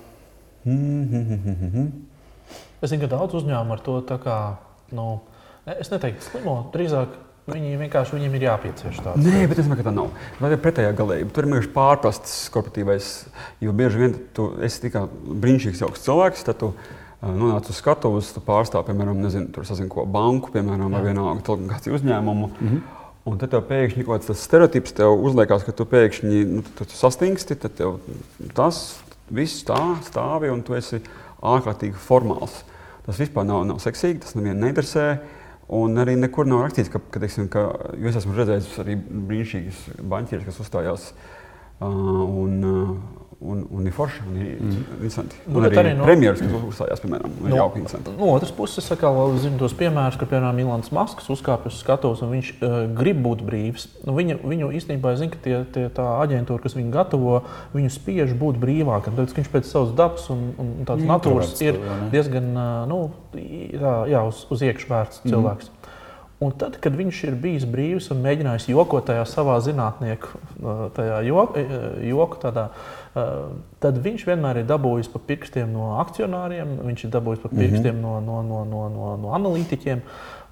mm, 0.69 1.19
mm, 1.23 1.59
mm, 1.73 1.91
es 2.83 2.91
zinu, 2.91 3.05
ka 3.05 3.13
daudz 3.15 3.39
uzņēmumu 3.41 3.77
ar 3.77 3.85
to 3.85 3.99
tā 4.07 4.19
kā. 4.21 4.39
Nu, 4.93 5.07
es 5.65 5.89
neteiktu, 5.89 6.27
slimo, 6.27 6.59
drīzāk 6.75 7.21
Viņi 7.43 7.73
vienkārši 7.75 8.15
viņiem 8.15 8.35
ir 8.37 8.43
jāpiecieš 8.45 8.99
tāds. 9.03 9.19
Nē, 9.19 9.41
bet 9.51 9.59
es 9.59 9.65
domāju, 9.67 9.81
ka 9.81 9.89
tā 9.89 9.91
nav. 9.91 10.13
Tā 10.37 10.47
ir 10.53 10.61
pretējā 10.63 10.91
galība. 10.95 11.31
Tur 11.35 11.43
ir 11.43 11.49
vienkārši 11.49 11.71
pārprasts 11.73 12.35
korporatīvais. 12.53 13.09
Jo 13.59 13.73
bieži 13.75 13.99
vien 13.99 14.13
tu 14.37 14.45
esi 14.63 14.85
tikai 14.85 15.01
brīnišķīgs 15.43 15.81
augsts 15.83 16.07
cilvēks, 16.07 16.45
tad 16.47 16.61
tu 16.61 16.69
nonāca 17.31 17.71
uz 17.71 17.79
skatuves, 17.79 18.33
tu 18.35 18.43
pārstāv, 18.43 18.83
piemēram, 18.87 19.21
nezinu, 19.23 19.51
tur 19.55 19.67
sazin, 19.67 19.87
ko 19.91 20.03
banku, 20.09 20.51
piemēram, 20.51 20.91
vai 20.91 21.03
vienalga 21.05 21.45
telekomunikāciju 21.45 21.95
uzņēmumu. 21.99 22.49
Mm 22.59 22.67
-hmm. 22.69 22.99
Un 23.23 23.37
tad 23.39 23.53
tev 23.53 23.61
pēkšņi 23.69 24.03
kaut 24.03 24.25
kāds 24.25 24.41
stereotips 24.43 24.91
tev 24.97 25.13
uzliekās, 25.23 25.63
ka 25.63 25.71
tu 25.71 25.85
pēkšņi 25.87 26.45
nu, 26.49 26.61
tu, 26.75 26.83
tu 26.83 26.97
sastingsti, 26.97 27.55
tad 27.55 27.77
tev 27.77 27.99
tas 28.53 28.99
viss 29.31 29.63
tā 29.63 29.79
stāvi 30.03 30.51
un 30.51 30.61
tu 30.61 30.75
esi 30.75 30.99
ārkārtīgi 31.39 31.95
formāls. 31.95 32.63
Tas 33.05 33.19
vispār 33.19 33.47
nav, 33.47 33.63
nav 33.67 33.79
seksīgi, 33.83 34.19
tas 34.19 34.35
nevienu 34.35 34.59
neinteresē. 34.65 35.07
Un 35.73 35.95
arī 35.97 36.17
nekur 36.19 36.45
nav 36.45 36.65
rakstīts, 36.65 36.91
ka, 36.91 36.99
ka, 36.99 37.21
teiksim, 37.23 37.47
ka 37.47 37.69
es 37.95 38.17
esmu 38.19 38.35
redzējis 38.35 38.79
arī 38.83 38.97
brīnišķīgus 38.99 40.03
banķierus, 40.11 40.45
kas 40.49 40.59
uzstājās 40.59 41.05
uh, 41.09 41.87
un, 41.87 42.59
uh, 42.67 43.22
un, 43.43 43.63
un 43.71 43.87
ir 43.87 43.93
forši. 43.95 44.23
Un 44.29 44.37
ir 44.39 44.49
mm. 44.61 44.83
interesanti. 44.95 45.39
Nu, 45.45 45.59
un 45.59 45.67
arī, 45.67 45.77
arī 45.81 45.93
no, 45.97 46.07
premjeras, 46.07 46.41
kas 46.43 46.65
uzstājās, 46.69 47.01
piemēram, 47.03 47.35
ir 47.41 47.51
no, 47.51 47.59
jauki 47.59 47.81
interesanti. 47.81 48.13
No 48.19 48.29
otras 48.33 48.53
puses, 48.55 48.87
es 48.87 49.03
zinu 49.43 49.59
tos 49.61 49.75
piemērus, 49.79 50.17
ka, 50.19 50.27
piemēram, 50.31 50.61
Ilants 50.63 50.93
Masks 50.95 51.29
uzkāpj 51.33 51.69
uz 51.71 51.79
skatuves 51.83 52.23
un 52.25 52.33
viņš 52.33 52.53
uh, 52.55 52.77
grib 52.97 53.21
būt 53.25 53.43
brīvs. 53.47 53.87
Nu, 54.07 54.15
viņu, 54.17 54.39
viņu 54.47 54.71
īstenībā 54.79 55.15
zina, 55.19 55.35
ka 55.35 55.43
tie, 55.43 55.59
tie, 55.75 55.85
tā 55.93 56.07
aģentūra, 56.23 56.63
kas 56.63 56.77
viņu 56.79 56.93
gatavo, 56.93 57.43
viņu 57.75 57.93
spiež 57.93 58.35
būt 58.39 58.59
brīvākam. 58.63 59.17
Tāpēc 59.17 59.37
viņš 59.41 59.53
pēc 59.53 59.69
savas 59.69 59.95
dabas 59.97 60.29
un, 60.33 60.49
un 60.61 60.73
tādas 60.87 61.07
natūras 61.09 61.55
ir 61.65 61.79
diezgan 62.13 62.51
uh, 62.55 62.73
nu, 62.89 63.03
tā, 63.35 63.97
jā, 64.11 64.25
uz, 64.29 64.45
uz 64.53 64.67
iekšā 64.69 64.93
vērts 64.93 65.23
mm. 65.23 65.33
cilvēks. 65.33 65.73
Un 66.43 66.51
tad, 66.59 66.75
kad 66.83 66.95
viņš 66.97 67.19
ir 67.29 67.35
bijis 67.39 67.65
brīvs 67.69 68.09
un 68.11 68.23
mēģinājis 68.23 68.67
jokot 68.71 69.05
tajā 69.07 69.23
savā 69.29 69.55
zinātnieku, 69.63 70.41
tajā 70.97 71.21
joku, 71.27 71.63
joku 72.03 72.39
tādā, 72.41 72.65
tad 73.13 73.97
viņš 74.03 74.25
vienmēr 74.25 74.61
ir 74.61 74.69
dabūjis 74.69 75.11
pa 75.13 75.21
pirkstiem 75.21 75.73
no 75.73 75.93
akcionāriem, 76.01 76.77
viņš 76.87 77.07
ir 77.07 77.13
dabūjis 77.13 77.43
pa 77.43 77.51
pirkstiem 77.53 77.95
mm 77.95 78.05
-hmm. 78.05 78.29
no, 78.29 78.41
no, 78.41 78.63
no, 78.65 78.85
no, 78.89 79.17
no 79.21 79.35
analītiķiem. 79.37 80.01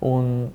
Un 0.01 0.51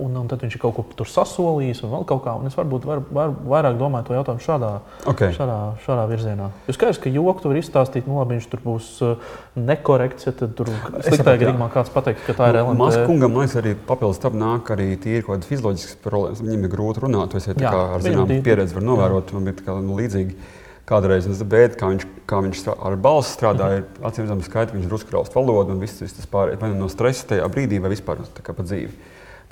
un, 0.00 0.14
un 0.16 0.28
tad 0.30 0.42
viņš 0.42 0.56
ir 0.56 0.62
kaut 0.62 0.74
ko 0.76 0.84
tur 0.96 1.08
sasolījis, 1.08 1.82
un 1.84 1.92
vēl 1.92 2.06
kaut 2.08 2.22
kā. 2.24 2.34
Es 2.48 2.56
varbūt 2.58 2.86
var, 2.88 3.02
var, 3.14 3.32
vairāk 3.52 3.78
domāju 3.80 4.08
to 4.08 4.16
jautājumu 4.16 4.44
šādā, 4.44 4.70
okay. 5.10 5.34
šādā, 5.36 5.58
šādā 5.84 6.06
virzienā. 6.10 6.48
Jo 6.68 6.76
skaidrs, 6.76 7.00
ka 7.02 7.12
joku 7.12 7.44
tur 7.44 7.58
izstāstīt, 7.60 8.08
nu 8.10 8.18
labi, 8.18 8.38
viņš 8.38 8.48
tur 8.52 8.64
būs 8.64 8.88
uh, 9.04 9.36
nekorekts, 9.58 10.28
ja 10.28 10.34
tur 10.42 10.72
sliktā 11.06 11.36
gadījumā 11.36 11.68
kāds 11.74 11.92
pateiks, 11.94 12.24
ka 12.26 12.36
tā 12.38 12.50
ir 12.52 12.60
LMT. 12.62 12.80
Maz 12.80 12.98
kungam, 13.08 13.34
man 13.36 13.46
liekas, 13.46 13.58
arī 13.62 13.76
papildus 13.90 14.22
tam 14.22 14.38
nāk 14.40 14.72
arī 14.74 14.88
tīri 14.96 15.22
kaut 15.26 15.36
kādas 15.36 15.52
fizioloģiskas 15.52 16.00
problēmas. 16.04 16.42
Viņam 16.46 16.66
ir 16.66 16.74
grūti 16.74 17.06
runāt, 17.06 17.32
to 17.32 17.42
es 17.42 17.50
ja 17.52 17.76
ar 17.82 18.04
zināmu 18.04 18.42
pieredzi 18.46 18.78
varu 18.78 18.90
novērot, 18.92 19.36
man 19.36 19.54
kā, 19.62 19.78
nu, 19.82 19.98
līdzīgi. 20.00 20.60
Kādreiz 20.88 21.28
beidu, 21.46 21.76
kā 21.78 21.88
viņš, 21.92 22.04
kā 22.26 22.40
viņš 22.42 22.62
ar 22.74 22.96
balsi 22.98 23.36
strādāja, 23.36 23.82
-hmm. 23.82 24.06
acīm 24.08 24.24
redzami 24.24 24.42
skaidrs, 24.42 24.74
viņš 24.74 24.86
drusku 24.90 25.14
raust 25.14 25.34
valodu 25.34 25.72
un 25.72 25.80
viss 25.80 25.98
tas 25.98 26.26
pārējais. 26.26 26.60
Vai 26.60 26.70
nu 26.70 26.80
no 26.80 26.88
stresa 26.88 27.26
tajā 27.26 27.48
brīdī, 27.48 27.80
vai 27.80 27.90
vispār 27.90 28.18
pa 28.42 28.62
dzīvi. 28.62 28.90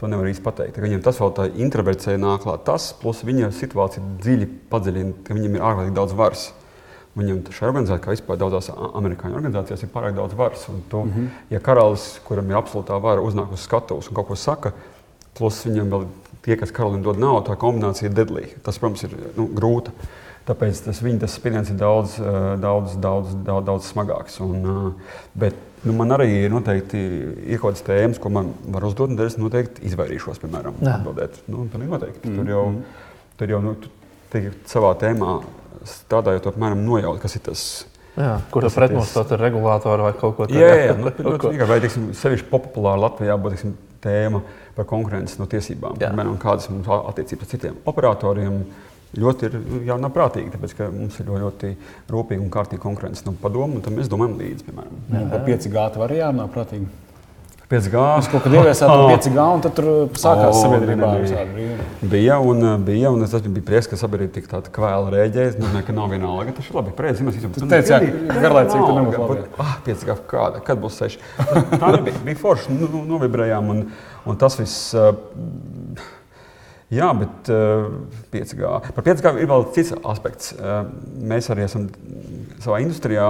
To 0.01 0.09
nevar 0.09 0.27
īsti 0.27 0.43
pateikt. 0.43 0.79
Viņam 0.81 1.03
tas 1.05 1.21
vēl 1.21 1.33
tā 1.37 1.47
introvercija 1.61 2.17
nāk 2.19 2.43
klāt. 2.43 2.65
Tas, 2.65 2.93
plus 2.97 3.21
viņa 3.23 3.51
situācija 3.53 4.03
dziļi 4.25 4.49
padziļina, 4.71 5.13
ka 5.25 5.35
viņam 5.35 5.55
ir 5.55 5.61
ārkārtīgi 5.61 5.95
daudz 5.95 6.15
varas. 6.17 6.53
Viņam 7.19 7.43
šajā 7.51 7.69
organizācijā, 7.69 8.03
kā 8.05 8.15
vispār 8.15 8.39
daudzās 8.41 8.71
amerikāņu 8.73 9.37
organizācijās, 9.37 9.83
ir 9.83 9.91
pārāk 9.93 10.15
daudz 10.17 10.35
varas. 10.39 10.65
Tu, 10.67 10.97
mm 10.97 11.11
-hmm. 11.11 11.29
Ja 11.51 11.61
karalis, 11.61 12.21
kuram 12.25 12.51
ir 12.51 12.57
absolūtā 12.57 13.01
vara, 13.03 13.21
uznāk 13.21 13.53
uz 13.53 13.61
skatuves 13.61 14.09
un 14.09 14.15
kaut 14.15 14.29
ko 14.29 14.37
saka, 14.37 14.73
plus 15.35 15.67
viņam 15.67 15.91
vēl 15.91 16.07
tie, 16.43 16.57
kas 16.57 16.73
karalim 16.73 17.03
dod 17.03 17.19
naudu, 17.19 17.51
tā 17.51 17.57
kombinācija 17.57 18.09
ir 18.09 18.15
deadly. 18.15 18.47
Tas, 18.63 18.79
protams, 18.79 19.03
ir 19.03 19.17
nu, 19.37 19.49
grūti. 19.55 19.91
Tāpēc 20.51 20.85
tas 20.89 20.99
viņa 21.05 21.23
tas 21.23 21.35
spiediens 21.39 21.69
ir 21.71 21.77
daudz, 21.79 22.17
daudz, 22.59 22.97
daudz, 22.99 23.35
daudz, 23.47 23.67
daudz 23.69 23.91
smagāks. 23.93 24.41
Un, 24.43 24.97
bet 25.39 25.67
Nu, 25.81 25.95
man 25.97 26.13
arī 26.13 26.27
ir 26.45 26.51
noteikti 26.53 26.99
ir 27.01 27.61
kaut 27.61 27.73
kādas 27.73 27.85
tēmas, 27.87 28.19
ko 28.21 28.29
man 28.33 28.51
var 28.69 28.85
uzdot, 28.85 29.15
un 29.15 29.23
es 29.25 29.39
noteikti 29.41 29.87
izvairīšos, 29.89 30.41
piemēram, 30.43 30.77
atbildēt. 30.85 31.39
Nu, 31.49 31.65
noteikti. 31.73 32.29
Mm 32.29 32.35
-hmm. 32.35 32.37
Tur 32.37 32.51
jau, 32.51 32.65
tur 33.41 33.55
jau 33.55 33.61
nu, 33.65 33.73
te, 34.31 34.43
savā 34.69 34.93
tēmā 35.01 35.39
strādājot, 35.85 36.51
apmēram 36.53 36.85
nojaut, 36.85 37.21
kas 37.23 37.37
ir 37.37 37.43
tas. 37.49 37.87
Jā, 38.17 38.41
kur 38.51 38.63
tas 38.63 38.75
pretnostat 38.75 39.33
ar 39.33 39.41
regulātoru 39.41 40.03
vai 40.03 40.13
kaut 40.13 40.37
ko 40.37 40.47
tādu? 40.47 40.61
Jā, 40.61 40.69
jā, 40.69 40.87
jā 40.91 40.97
nu, 40.99 41.07
ļoti 41.07 41.23
vienkārši. 41.23 41.69
Vai, 41.69 41.81
teiksim, 41.81 42.11
sevišķi 42.13 42.51
populāra 42.51 43.01
Latvijā 43.01 43.39
būtu, 43.39 43.55
teiksim, 43.55 43.75
tēma. 44.03 44.43
par 44.77 44.87
konkurences 44.89 45.39
no 45.39 45.47
tiesībām. 45.51 45.99
Piemēram, 45.99 46.39
kādas 46.41 46.71
mums 46.71 46.87
ir 46.87 46.93
attiecības 46.93 47.43
ar 47.43 47.49
citiem 47.51 47.75
operatoriem. 47.85 48.65
Ļoti 49.19 49.49
ir 49.49 49.55
jānāk 49.89 50.13
prātīgi, 50.15 50.53
tāpēc 50.55 50.77
ka 50.79 50.87
mums 50.95 51.17
ir 51.19 51.31
ļoti 51.35 51.73
rūpīga 52.13 52.45
un 52.45 52.51
kārtīga 52.55 52.83
konkurence 52.85 53.25
no 53.27 53.35
padomu, 53.35 53.81
un 53.81 53.83
tam 53.83 53.97
mēs 53.99 54.11
domājam 54.11 54.37
līdzi. 54.39 54.67
Piemēram. 54.69 54.99
Jā, 55.11 55.23
par 55.33 55.47
5G 55.49 56.03
var 56.05 56.15
jārunā 56.15 56.47
prātīgi. 56.55 56.87
5G. 57.71 58.03
Mēs 58.03 58.29
kaut 58.31 58.43
kad 58.43 58.55
ieviesām 58.55 58.91
oh. 58.91 59.09
5G, 59.11 59.43
un 59.43 59.61
tur 59.63 59.89
sākās 60.19 60.57
oh, 60.57 60.63
sabiedrībā 60.63 61.11
bija. 62.11 62.39
Un, 62.43 62.67
bija, 62.87 63.13
un 63.15 63.23
tas 63.23 63.45
bija 63.47 63.67
prieks, 63.67 63.87
ka 63.91 63.99
sabiedrība 63.99 64.35
tik 64.39 64.49
tāda 64.51 64.73
kvēla 64.75 65.13
rēģēja. 65.15 65.53
Es 65.53 65.59
domāju, 65.59 65.87
ka 65.87 65.95
nav 65.95 66.11
vienalga. 66.11 66.55
Tas 66.57 66.71
ir 66.71 66.79
labi. 66.81 66.95
Preiz, 66.99 67.23
mēs 67.23 67.39
esam 67.39 67.71
teici, 67.71 67.95
jā, 67.95 68.01
garlaicīgi, 68.31 68.95
nebūs 68.99 69.21
labi. 69.23 69.47
Ah, 69.63 69.77
5G 69.87 70.19
kāda, 70.31 70.63
kad 70.67 70.83
būs 70.83 70.99
6. 71.03 71.27
Tā 71.77 71.93
nebija. 71.95 72.23
Bija 72.27 72.43
forši, 72.43 72.75
nu, 72.75 72.91
nu, 72.91 73.05
novibrējām, 73.11 73.75
un, 73.75 73.85
un 74.27 74.43
tas 74.43 74.59
viss. 74.59 74.91
Uh, 74.95 76.19
Jā, 76.91 77.13
bet 77.15 77.51
uh, 77.55 77.87
5G. 78.33 78.71
Par 78.97 79.05
5G 79.07 79.35
ir 79.39 79.51
vēl 79.51 79.67
cits 79.77 79.93
aspekts. 80.11 80.51
Uh, 80.57 80.89
mēs 81.31 81.47
arī 81.55 81.63
esam 81.69 81.87
savā 82.61 82.81
industrijā 82.83 83.29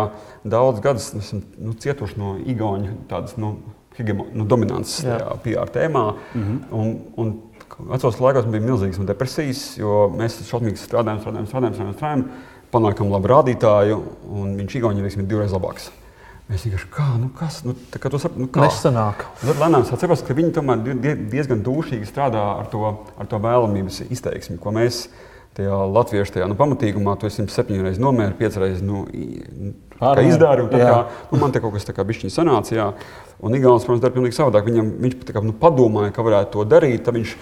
daudz 0.48 0.80
gadus 0.84 1.10
esam, 1.18 1.42
nu, 1.60 1.74
cietuši 1.76 2.16
no 2.20 2.34
Igaunijas 2.40 2.96
tādas 3.10 3.36
nu, 3.40 3.58
nu, 4.00 4.46
dominances 4.48 5.04
PR 5.44 5.72
tēmā. 5.74 6.06
Mm 6.34 6.42
-hmm. 6.42 6.58
un, 6.72 6.98
un, 7.16 7.38
Vecos 7.80 8.18
laikos 8.20 8.44
bija 8.50 8.60
milzīgas 8.60 8.98
depresijas, 9.06 9.78
jo 9.78 10.10
mēs 10.12 10.40
šausmīgi 10.44 10.76
strādājām, 10.76 11.20
strādājām, 11.22 11.46
strādājām, 11.46 11.74
strādājām, 11.74 11.94
strādājām 11.96 12.24
panākam 12.70 13.10
labu 13.10 13.30
rādītāju, 13.30 13.98
un 14.30 14.54
viņš 14.58 14.76
Igaunijā 14.80 15.10
ir 15.10 15.26
divreiz 15.26 15.54
labāks. 15.54 15.90
Mēs 16.50 16.64
vienkārši 16.66 16.88
kā, 16.90 17.04
nu 17.14 17.28
kas, 17.38 17.60
nu, 17.62 17.76
tā 17.92 18.00
kā 18.02 18.10
to 18.10 18.18
saprotam, 18.18 18.48
nu 18.48 18.50
kā. 18.50 18.64
Nesanāk. 18.64 19.22
Tad 19.38 19.58
lēnām 19.60 19.84
atceros, 19.86 20.22
ka 20.26 20.34
viņi 20.34 20.54
tomēr 20.56 20.80
diezgan 21.30 21.60
dūšīgi 21.62 22.08
strādā 22.08 22.42
ar 22.58 22.66
to, 22.72 22.80
ar 23.14 23.28
to 23.30 23.38
vēlamības 23.44 24.00
izteiksmi, 24.10 24.58
ko 24.58 24.72
mēs 24.74 25.04
tajā 25.54 25.76
latviešu 25.94 26.34
tajā 26.34 26.48
nu, 26.50 26.56
pamatīgumā, 26.58 27.14
tu 27.20 27.28
esi 27.28 27.46
septiņas 27.54 27.86
reizes 27.86 28.02
nomēri, 28.02 28.34
piecas 28.38 28.58
reizes 28.62 28.82
nu, 28.86 29.04
izdari. 30.26 30.66
Kā, 30.72 30.96
nu, 31.30 31.38
man 31.38 31.54
te 31.54 31.62
kaut 31.62 31.76
kas 31.76 31.86
tāds 31.86 32.06
bišķiņš 32.08 32.34
sanāca. 32.34 32.74
Jā. 32.74 32.88
Un 33.40 33.54
Igaunijas, 33.56 33.86
protams, 33.86 34.02
dara 34.02 34.14
pilnīgi 34.14 34.36
savādāk. 34.36 34.66
Viņam, 34.66 34.90
viņš 35.04 35.16
kā, 35.30 35.42
nu, 35.44 35.54
padomāja, 35.60 36.14
ka 36.16 36.24
varētu 36.26 36.54
to 36.56 36.66
darīt. 36.68 37.04
Tad 37.06 37.18
viņš, 37.18 37.36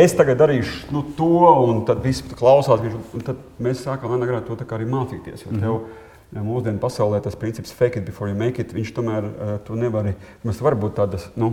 es 0.00 0.16
tagad 0.16 0.40
darīšu 0.40 0.94
nu, 0.94 1.04
to, 1.18 1.30
un 1.68 1.84
tad 1.88 2.00
viss 2.04 2.24
klausās. 2.32 2.82
Viņš, 2.84 3.26
tad 3.28 3.44
mēs 3.62 3.84
sākām 3.84 4.16
to 4.48 4.58
arī 4.76 4.88
mācīties. 4.88 5.44
Mm 5.50 5.60
-hmm. 5.60 6.02
Mūsdienu 6.34 6.82
pasaulē 6.82 7.20
tas 7.22 7.36
princips 7.38 7.72
fake 7.74 8.00
it 8.00 8.08
before 8.08 8.30
you 8.30 8.38
make 8.38 8.58
it, 8.62 8.74
viņš 8.74 8.90
tomēr 8.96 9.28
uh, 9.28 9.54
tu 9.66 9.78
nevari, 9.78 10.16
mēs 10.46 10.60
var 10.64 10.74
būt 10.80 10.98
tādas, 10.98 11.28
nu, 11.38 11.52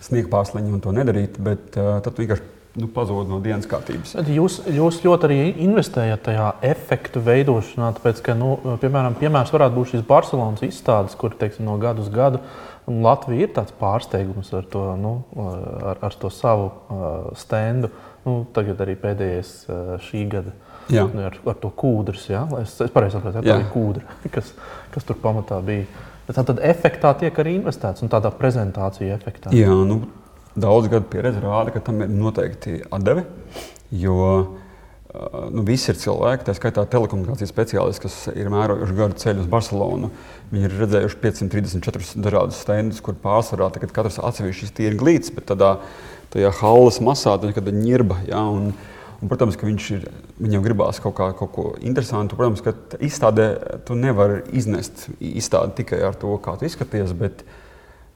sniegt 0.00 0.30
pārsliņi 0.32 0.72
un 0.76 0.82
to 0.84 0.94
nedarīt, 0.94 1.40
bet 1.42 1.76
uh, 1.80 1.98
tad 2.04 2.18
vienkārši 2.20 2.46
nu, 2.78 2.86
pazūd 2.94 3.30
no 3.30 3.40
dienas 3.42 3.66
kārtības. 3.70 4.14
Jūs, 4.30 4.60
jūs 4.70 5.00
ļoti 5.02 5.26
arī 5.26 5.38
investējat 5.66 6.22
tajā 6.28 6.48
efektu 6.70 7.22
veidošanā, 7.26 7.90
tāpēc, 7.98 8.22
ka, 8.26 8.36
nu, 8.38 8.54
piemēram, 8.82 9.18
piemērs 9.18 9.52
varētu 9.54 9.76
būt 9.76 9.94
šīs 9.94 10.06
Barcelonas 10.08 10.62
izstādes, 10.66 11.18
kur 11.18 11.34
teiksim, 11.38 11.66
no 11.66 11.78
gada 11.82 12.04
uz 12.04 12.12
gadu 12.14 12.42
Latvija 12.90 13.46
ir 13.46 13.52
tāds 13.54 13.74
pārsteigums 13.78 14.50
ar 14.56 14.64
to, 14.70 14.82
nu, 14.98 15.12
ar, 15.38 16.00
ar 16.08 16.16
to 16.18 16.30
savu 16.32 16.70
uh, 16.70 17.28
standu. 17.38 17.90
Nu, 18.24 18.40
tagad 18.54 18.80
arī 18.84 18.96
pēdējais 19.00 19.52
uh, 19.68 19.94
šī 20.08 20.24
gada 20.32 20.54
uh, 20.90 20.98
Jā. 20.98 21.26
ar, 21.30 21.36
ar 21.52 21.58
to 21.62 21.72
kūdrus. 21.82 22.28
Ja? 22.32 22.44
Es, 22.60 22.76
es 22.84 22.94
pareizi 22.94 23.16
saprotu, 23.16 23.40
ka 23.40 23.46
tā 23.46 23.58
ir 23.62 23.68
kūdra, 23.72 24.16
kas, 24.36 24.54
kas 24.94 25.08
tur 25.08 25.18
pamatā 25.22 25.60
bija. 25.66 25.88
Tā 26.30 26.44
tad 26.46 26.60
efektā 26.62 27.10
tiek 27.18 27.38
arī 27.42 27.56
investēts 27.58 28.04
un 28.04 28.10
tādā 28.12 28.30
prezentācijā 28.34 29.16
efektā. 29.16 29.50
Jā, 29.56 29.74
nu, 29.86 30.04
daudz 30.54 30.90
gadu 30.92 31.08
pieredze 31.10 31.42
rāda, 31.42 31.74
ka 31.74 31.82
tam 31.88 32.04
ir 32.04 32.12
noteikti 32.12 32.82
atdeve. 32.94 33.26
Jo 33.90 34.26
nu, 35.50 35.64
visi 35.66 35.90
ir 35.90 35.98
cilvēki, 35.98 36.46
tā 36.46 36.54
skaitā 36.54 36.84
telekomunikācijas 36.90 37.50
speciālisti, 37.50 38.02
kas 38.04 38.18
ir 38.30 38.50
mērojuši 38.52 38.96
gadu 38.98 39.18
ceļu 39.18 39.42
uz 39.42 39.48
Barcelonu. 39.50 40.10
Viņi 40.52 40.68
ir 40.68 40.76
redzējuši 40.84 41.18
534 41.24 42.22
dažādus 42.24 42.60
stendus, 42.62 43.02
kur 43.04 43.18
pārsvarā 43.18 43.70
katrs 43.80 44.20
atsevišķi 44.22 44.86
ir 44.86 44.98
glīts, 45.00 45.32
bet 45.34 45.48
tādā, 45.50 45.76
tajā 46.34 46.52
halles 46.60 47.00
masā, 47.02 47.34
kad 47.42 47.70
ir 47.70 47.78
ņirba. 47.80 48.20
Ja, 48.30 48.44
un, 48.46 48.72
Un, 49.20 49.28
protams, 49.28 49.56
ka 49.60 49.68
ir, 49.68 50.06
viņam 50.40 50.62
gribās 50.64 51.00
kaut, 51.04 51.14
kā, 51.18 51.30
kaut 51.36 51.50
ko 51.52 51.64
interesantu. 51.84 52.38
Protams, 52.38 52.62
ka 52.64 52.72
izstādē 53.04 53.50
tu 53.84 53.96
nevari 53.98 54.40
iznest 54.56 55.10
izstādi 55.20 55.82
tikai 55.82 56.00
ar 56.08 56.16
to, 56.16 56.32
kā 56.40 56.56
tu 56.56 56.68
izskaties. 56.68 57.12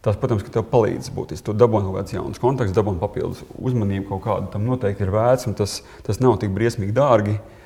Tas, 0.05 0.17
protams, 0.21 0.45
ka 0.45 0.53
tev 0.53 0.65
palīdz 0.69 1.11
būt. 1.17 1.37
Tu 1.45 1.57
dabūji 1.57 1.87
kaut 1.87 1.99
kāds 1.99 2.17
jauns 2.17 2.41
kontakts, 2.41 2.77
dabūji 2.77 3.01
papildus 3.01 3.45
uzmanību 3.57 4.09
kaut 4.11 4.25
kādu. 4.25 4.51
Tam 4.53 4.65
noteikti 4.69 5.05
ir 5.05 5.13
vērts, 5.13 5.49
un 5.49 5.57
tas, 5.57 5.79
tas 6.05 6.21
nav 6.25 6.37
tik 6.41 6.53
briesmīgi 6.57 6.97
dārgi. 6.97 7.39
Uh, 7.39 7.64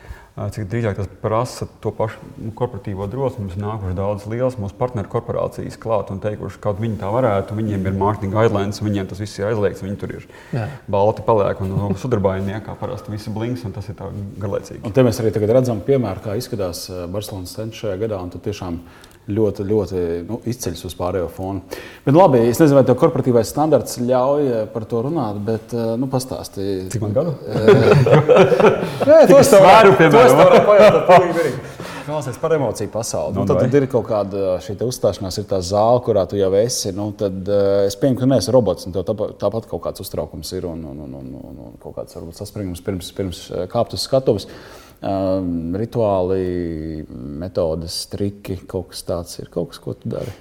cik 0.54 0.68
drīzāk 0.70 0.98
tas 1.00 1.08
prasa 1.22 1.66
to 1.82 1.90
pašu 1.94 2.20
nu, 2.38 2.52
korporatīvo 2.56 3.08
drosmi. 3.10 3.46
Mums 3.46 3.58
nākuši 3.58 3.96
daudz 3.98 4.26
liels 4.30 4.58
mūsu 4.60 4.76
partneru 4.78 5.10
korporācijas 5.10 5.78
klāt 5.80 6.12
un 6.14 6.20
teikuši, 6.22 6.60
ka 6.62 6.74
viņi 6.78 7.00
tā 7.00 7.10
varētu. 7.14 7.56
Viņiem 7.58 7.88
ir 7.88 7.98
mārketinga 7.98 8.38
guidelines, 8.38 8.82
viņiem 8.84 9.10
tas 9.10 9.22
viss 9.22 9.40
ir 9.40 9.48
aizliegts. 9.50 9.82
Viņi 9.84 9.98
tur 9.98 10.14
ir 10.18 10.28
Jā. 10.54 10.68
balti 10.90 11.24
paliek 11.26 11.62
un 11.64 11.96
sudrabājumie, 11.98 12.58
kā 12.66 12.76
parasti 12.78 13.14
visi 13.14 13.34
blinks, 13.34 13.66
un 13.66 13.74
tas 13.76 13.90
ir 13.90 13.98
tā 13.98 14.10
garlaicīgi. 14.38 14.84
Un 14.86 14.94
te 14.94 15.06
mēs 15.06 15.18
arī 15.22 15.34
redzam 15.50 15.82
piemēru, 15.86 16.24
kā 16.24 16.38
izskatās 16.38 16.86
Barcelonas 17.10 17.56
centrs 17.58 17.82
šajā 17.82 17.98
gadā. 18.04 18.22
Un 18.22 18.30
tiešām 18.30 18.82
ļoti, 19.28 19.64
ļoti 19.68 20.02
nu, 20.28 20.40
izceļas 20.48 20.84
uz 20.88 20.94
pārējo 20.98 21.28
fonu. 21.32 21.78
Bet, 22.04 22.14
labi, 22.16 22.42
es 22.48 22.60
nezinu, 22.60 22.78
vai 22.78 22.84
tev 22.88 22.96
korporatīvais 23.00 23.50
standarts 23.52 24.00
ļauj 24.00 24.48
eh, 24.48 24.62
par 24.72 24.86
to 24.88 25.02
runāt, 25.04 25.40
bet 25.44 25.74
eh, 25.76 25.94
nu, 26.00 26.08
pastāstīji. 26.12 26.88
Cik 26.94 27.04
man 27.04 27.16
gadu? 27.16 27.34
Nē, 29.08 29.24
es 29.26 29.52
tev 29.52 29.66
varu 29.66 29.94
pajautāt. 29.98 31.76
Klausies 32.08 32.38
par 32.40 32.54
emociju 32.56 32.88
pasauli. 32.88 33.36
Nu, 33.36 33.44
tad, 33.44 33.60
tad 33.60 33.74
ir 33.76 33.84
kaut 33.92 34.06
kāda 34.08 34.56
šī 34.64 34.78
uzstāšanās, 34.86 35.36
ir 35.42 35.44
tā 35.50 35.58
zāle, 35.60 36.00
kurā 36.06 36.24
tu 36.28 36.40
jau 36.40 36.48
esi. 36.56 36.88
Nu, 36.96 37.10
tad, 37.12 37.42
uh, 37.44 37.82
es 37.84 37.98
pieņemu, 38.00 38.16
ka 38.22 38.28
neesi 38.30 38.54
robots, 38.54 38.88
un 38.88 38.96
tev 38.96 39.04
tāpat, 39.10 39.36
tāpat 39.42 39.68
kaut 39.68 39.84
kāds 39.84 40.00
uztraukums 40.00 40.54
ir 40.56 40.64
un, 40.70 40.80
un, 40.88 41.02
un, 41.04 41.18
un, 41.20 41.58
un 41.66 41.76
kaut 41.82 41.98
kāds 41.98 42.16
varbūt 42.16 42.40
saspringums 42.40 42.80
pirms, 42.86 43.12
pirms 43.12 43.42
kāpt 43.68 43.92
uz 43.98 44.08
skatuves. 44.08 44.48
Uh, 44.48 44.87
um, 45.02 45.54
rituāli, 45.78 47.04
metodes, 47.08 48.02
triki, 48.12 48.58
kaut 48.68 48.92
kas 48.92 49.04
tāds 49.08 49.40
ir 49.42 49.50
kaut 49.52 49.72
kas, 49.72 49.82
ko 49.82 49.94
tu 49.98 50.10
dari. 50.12 50.34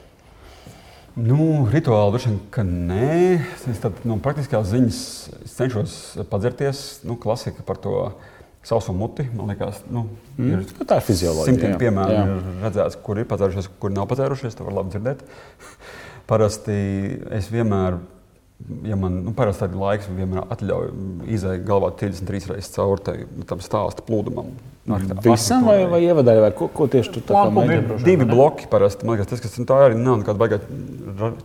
Nu, 1.18 1.66
rituāli 1.74 2.14
droši 2.14 2.30
vien, 2.30 2.42
ka 2.54 2.64
nē. 2.66 3.12
Es 3.72 3.80
tad, 3.82 4.04
no 4.06 4.20
praktiskās 4.22 4.68
ziņas 4.70 5.00
cenšos 5.50 5.94
padzerties. 6.30 6.84
Nu, 7.10 7.18
klasika 7.18 7.66
par 7.66 7.80
to 7.82 8.12
sauso 8.68 8.94
muti. 8.94 9.26
Man 9.34 9.50
liekas, 9.50 9.80
nu, 9.90 10.06
mm. 10.36 10.52
ir, 10.52 10.68
nu, 10.78 10.86
tā 10.86 11.00
ir 11.00 11.08
fizioloģija. 11.08 11.50
Simtiem 11.50 11.74
piemēru 11.82 12.20
ir 12.20 12.62
redzēts, 12.68 13.00
kur 13.02 13.18
ir 13.18 13.26
padzērušies, 13.32 13.72
kur 13.82 13.96
nav 13.96 14.06
padzērušies. 14.12 14.60
To 14.60 14.68
var 14.68 14.78
labi 14.78 14.94
dzirdēt. 14.94 15.26
Parasti 16.30 16.78
es 17.34 17.50
vienmēr 17.50 17.98
ja 18.84 18.96
man 19.00 19.22
nu, 19.24 19.34
parasti 19.38 19.66
tāda 19.66 19.78
laiks 19.80 20.08
vienmēr 20.10 20.48
atļauj 20.54 20.90
izēju 21.38 21.64
galvā 21.68 21.92
33 22.00 22.52
reizes 22.52 22.74
cauri 22.74 23.04
tai, 23.06 23.16
nu, 23.30 23.46
tam 23.48 23.62
stāstu 23.64 24.06
plūdumam. 24.08 24.50
Visam 25.26 25.66
vai, 25.68 25.82
vai 25.92 26.00
ievadēji, 26.06 26.42
vai 26.46 26.50
ko, 26.56 26.70
ko 26.72 26.88
tieši 26.92 27.12
tu 27.18 27.24
tā 27.28 27.36
kā 27.36 27.52
mēģini? 27.54 27.98
Divi 28.08 28.28
bloki 28.28 28.70
parasti. 28.72 29.04
Man 29.06 29.18
liekas, 29.18 29.30
tas, 29.34 29.44
kas 29.44 29.58
nu, 29.60 29.68
tā 29.68 29.82
arī 29.84 29.98
nav 30.00 30.22
nekāda 30.22 30.40
baigā 30.40 30.60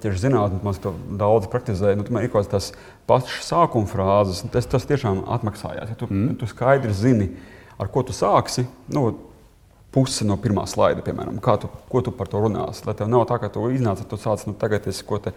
tieši 0.02 0.28
zinātne, 0.28 0.60
man 0.62 0.78
to 0.82 0.94
daudz 1.18 1.50
praktizēja. 1.52 1.98
Nu, 1.98 2.06
tomēr 2.06 2.28
ir 2.28 2.32
kaut 2.32 2.46
kāds 2.46 2.52
tas 2.52 2.70
pats 3.10 3.42
sākuma 3.44 3.90
frāzes, 3.90 4.44
tas, 4.54 4.70
tas 4.70 4.86
tiešām 4.86 5.24
atmaksājās. 5.36 5.90
Ja 5.90 5.98
tu, 5.98 6.06
mm. 6.06 6.38
tu 6.38 6.48
skaidri 6.50 6.94
zini, 6.96 7.32
ar 7.82 7.90
ko 7.92 8.06
tu 8.06 8.14
sāksi, 8.14 8.64
nu, 8.94 9.08
puse 9.92 10.24
no 10.24 10.38
pirmā 10.40 10.64
slaida, 10.70 11.02
piemēram, 11.04 11.36
kā 11.44 11.58
tu, 11.60 11.68
ko 11.92 12.00
tu 12.04 12.12
par 12.16 12.30
to 12.32 12.40
runāsi. 12.40 12.86
Lai 12.88 12.94
tev 12.96 13.10
nav 13.12 13.26
tā, 13.28 13.36
ka 13.42 13.50
tu 13.52 13.66
iznāc, 13.74 14.00
tu 14.08 14.16
sāc, 14.20 14.46
nu, 14.48 14.54
tagad 14.58 14.86
es 14.88 15.02
ko 15.04 15.18
te, 15.20 15.34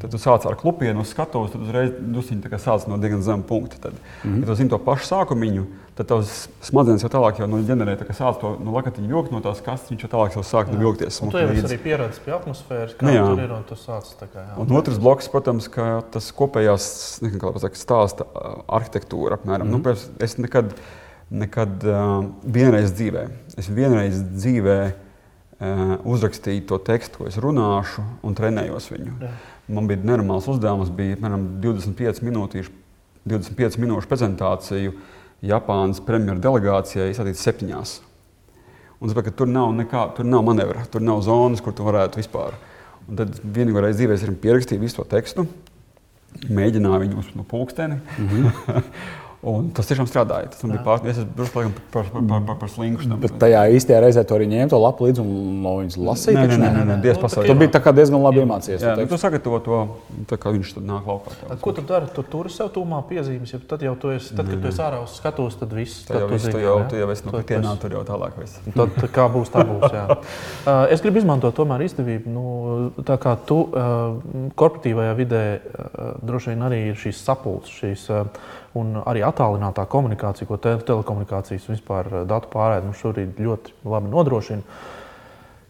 tad 0.00 0.14
tu 0.14 0.20
sāc 0.20 0.46
ar 0.48 0.56
klupienu 0.60 1.04
uz 1.04 1.12
skatuves, 1.12 1.52
tad 1.52 1.66
uzreiz 1.66 1.92
dusiņi 2.00 2.60
sāc 2.62 2.88
no 2.88 2.96
diezgan 3.02 3.24
zema 3.26 3.44
punkta. 3.48 3.76
Tad, 3.82 3.92
mm 3.92 4.30
-hmm. 4.30 4.40
ja 4.40 4.46
tu 4.46 4.54
zini 4.54 4.72
to 4.72 4.78
pašu 4.78 5.04
sākumiņu, 5.10 5.64
tad 5.94 6.08
tavs 6.08 6.48
smadzenes 6.64 7.04
jau 7.04 7.10
tālāk 7.12 7.40
jau 7.42 7.46
nu, 7.46 7.60
ģenerē, 7.68 7.98
tā, 8.00 8.08
sāc 8.16 8.40
to 8.40 8.54
nu, 8.64 8.72
lakatiņu 8.72 9.08
vilkt 9.12 9.32
no 9.34 9.40
tās 9.44 9.60
kastes, 9.60 9.90
viņš 9.90 10.06
jau 10.06 10.10
tālāk 10.14 10.36
jau 10.36 10.42
sāk 10.42 10.72
nu, 10.72 10.78
vilkties. 10.78 11.20
Tu 11.20 11.38
jau 11.38 11.52
esi 11.52 11.66
arī 11.68 11.78
pieredzējis 11.84 12.24
pie 12.24 12.32
atmosfēras, 12.32 12.96
kā 12.96 13.06
nu, 13.06 13.36
tur 13.36 13.44
ir 13.44 13.52
un 13.52 13.62
tu 13.68 13.76
sāc 13.76 14.08
tā 14.16 14.26
kā. 14.32 14.40
Jā. 14.40 14.56
Un 14.56 14.72
otrs 14.76 14.98
bloks, 14.98 15.28
protams, 15.28 15.68
ka 15.68 16.02
tas 16.10 16.32
kopējās, 16.32 17.20
nezinu, 17.22 17.40
kā 17.44 17.52
pasaka, 17.52 17.76
stāsta 17.76 18.24
arhitektūra 18.68 19.36
apmēram. 19.36 19.68
Mm 19.68 19.74
-hmm. 19.74 20.08
nu, 20.16 20.24
es 20.24 20.38
nekad, 20.38 20.72
nekad 21.32 21.84
uh, 21.88 22.26
vienreiz 22.44 22.92
dzīvē. 22.92 23.24
Es 23.58 23.70
vienreiz 23.72 24.20
dzīvē 24.20 24.76
uh, 24.90 25.94
uzrakstīju 26.08 26.66
to 26.68 26.78
tekstu, 26.84 27.22
ko 27.22 27.30
es 27.30 27.38
runāšu, 27.40 28.04
un 28.26 28.36
trenējos 28.36 28.90
viņu. 28.92 29.16
Jā. 29.22 29.32
Man 29.72 29.88
bija 29.88 30.02
nenormāls 30.02 30.48
uzdevums, 30.52 30.92
bija 30.92 31.16
apmēram 31.16 31.46
25 31.64 32.22
minūtīšu, 32.26 32.74
25 33.32 33.80
minūšu 33.80 34.10
prezentāciju 34.10 34.96
Japānas 35.46 36.02
premjeras 36.04 36.42
delegācijai 36.42 37.10
izsātīt 37.12 37.40
septiņās. 37.40 37.96
Un 39.02 39.10
tāpēc, 39.10 39.32
tur 39.38 39.48
nav 39.50 39.72
nekā, 39.74 40.04
tur 40.16 40.28
nav 40.28 40.44
manevra, 40.46 40.84
tur 40.90 41.02
nav 41.02 41.24
zonas, 41.26 41.62
kur 41.64 41.74
tu 41.74 41.86
varētu 41.86 42.20
vispār. 42.20 42.54
Un 43.08 43.18
tad 43.18 43.40
vienīgā 43.42 43.82
reize 43.82 43.98
dzīvē 43.98 44.14
es 44.14 44.28
pierakstījis 44.44 44.82
visu 44.82 45.00
to 45.00 45.08
tekstu. 45.10 45.48
mēģināja 46.48 47.00
viņu 47.02 47.18
uz 47.18 47.26
no 47.36 47.44
pulksteni. 47.44 47.98
Mm 48.18 48.28
-hmm. 48.28 48.82
Un 49.42 49.72
tas 49.74 49.88
tiešām 49.90 50.06
strādāja. 50.06 50.52
Tas 50.52 50.60
bija 50.62 50.78
grūti. 50.86 51.10
Es 51.10 51.16
drusku 51.34 51.56
par, 51.56 51.70
par, 51.90 52.10
par, 52.14 52.42
par, 52.46 52.58
par 52.60 52.70
slinkušu. 52.70 53.16
Bet 53.24 53.32
tajā 53.42 53.64
īstajā 53.74 53.98
reizē 54.04 54.22
tu 54.22 54.36
arī 54.36 54.46
ņēmi 54.52 54.70
to 54.70 54.78
lapu 54.78 55.08
līdzi 55.08 55.18
un 55.18 55.32
no 55.64 55.72
viņas 55.80 55.96
lasīji. 55.98 56.36
Nē, 56.36 56.44
nē, 56.46 56.58
nē, 56.60 56.68
nē, 56.76 56.84
nē 56.86 56.96
diezgan 57.02 57.24
pasaules. 57.24 57.50
Tu 57.50 57.56
biji 57.58 57.94
diezgan 57.98 58.22
labi 58.22 58.44
iemācījies. 58.44 58.84
Jā, 58.86 58.92
tu 59.10 59.18
sagatavo 59.18 59.58
to, 59.66 59.80
tā 60.30 60.38
kā 60.38 60.52
viņš 60.54 60.76
tad 60.76 60.86
nāk 60.86 61.10
laukā. 61.10 61.34
Tad, 61.40 61.58
ko 61.64 61.72
tu 61.74 61.84
dari? 61.88 62.10
Tu 62.14 62.24
tur 62.36 62.50
sev 62.54 62.70
tūmā 62.76 63.00
piezīmes, 63.08 63.56
ja 63.56 63.60
tad 63.72 63.82
jau 63.82 63.96
tu 63.98 64.12
esi, 64.14 64.30
tad, 64.30 64.46
kad 64.46 64.62
tu 64.62 64.70
esi 64.70 64.82
ārā 64.86 65.02
uz 65.02 65.18
skatuves, 65.18 65.58
tad 65.58 65.74
viss. 65.74 66.04
Tad 66.06 66.22
jau 66.22 66.30
viss, 66.30 66.46
tu 66.46 66.62
jau, 66.62 66.76
tu 66.86 67.02
jau 67.02 67.10
esi 67.16 67.26
no 67.26 67.34
katienā, 67.34 67.74
tur 67.82 67.98
jau 67.98 68.04
tālāk 68.06 68.38
viss. 68.38 68.62
Tad 68.78 69.10
kā 69.10 69.26
būs, 69.32 69.50
tā 69.50 69.66
būs, 69.66 69.88
jā. 69.90 70.06
Uh, 70.62 70.84
es 70.94 71.00
gribu 71.02 71.18
izmantot 71.18 71.54
tomēr 71.56 71.82
izdevību, 71.82 72.30
nu, 72.30 72.42
tā 73.06 73.16
kā 73.20 73.32
tu 73.48 73.56
uh, 73.66 74.20
korporatīvajā 74.58 75.14
vidē 75.18 75.40
uh, 75.58 76.12
droši 76.22 76.52
vien 76.52 76.62
arī 76.68 76.78
ir 76.92 77.00
šīs 77.00 77.18
sapulces, 77.26 77.72
šīs 77.80 78.04
un 78.78 78.98
arī 79.04 79.24
attālinātā 79.26 79.84
komunikācija, 79.90 80.48
ko 80.48 80.58
te, 80.60 80.74
telekomunikācijas 80.88 81.68
un 81.68 81.76
vispār 81.76 82.10
eh, 82.10 82.26
datu 82.28 82.50
pārēde 82.52 82.88
nu, 82.88 82.96
šobrīd 82.96 83.40
ļoti 83.42 83.78
labi 83.88 84.12
nodrošina. 84.12 84.78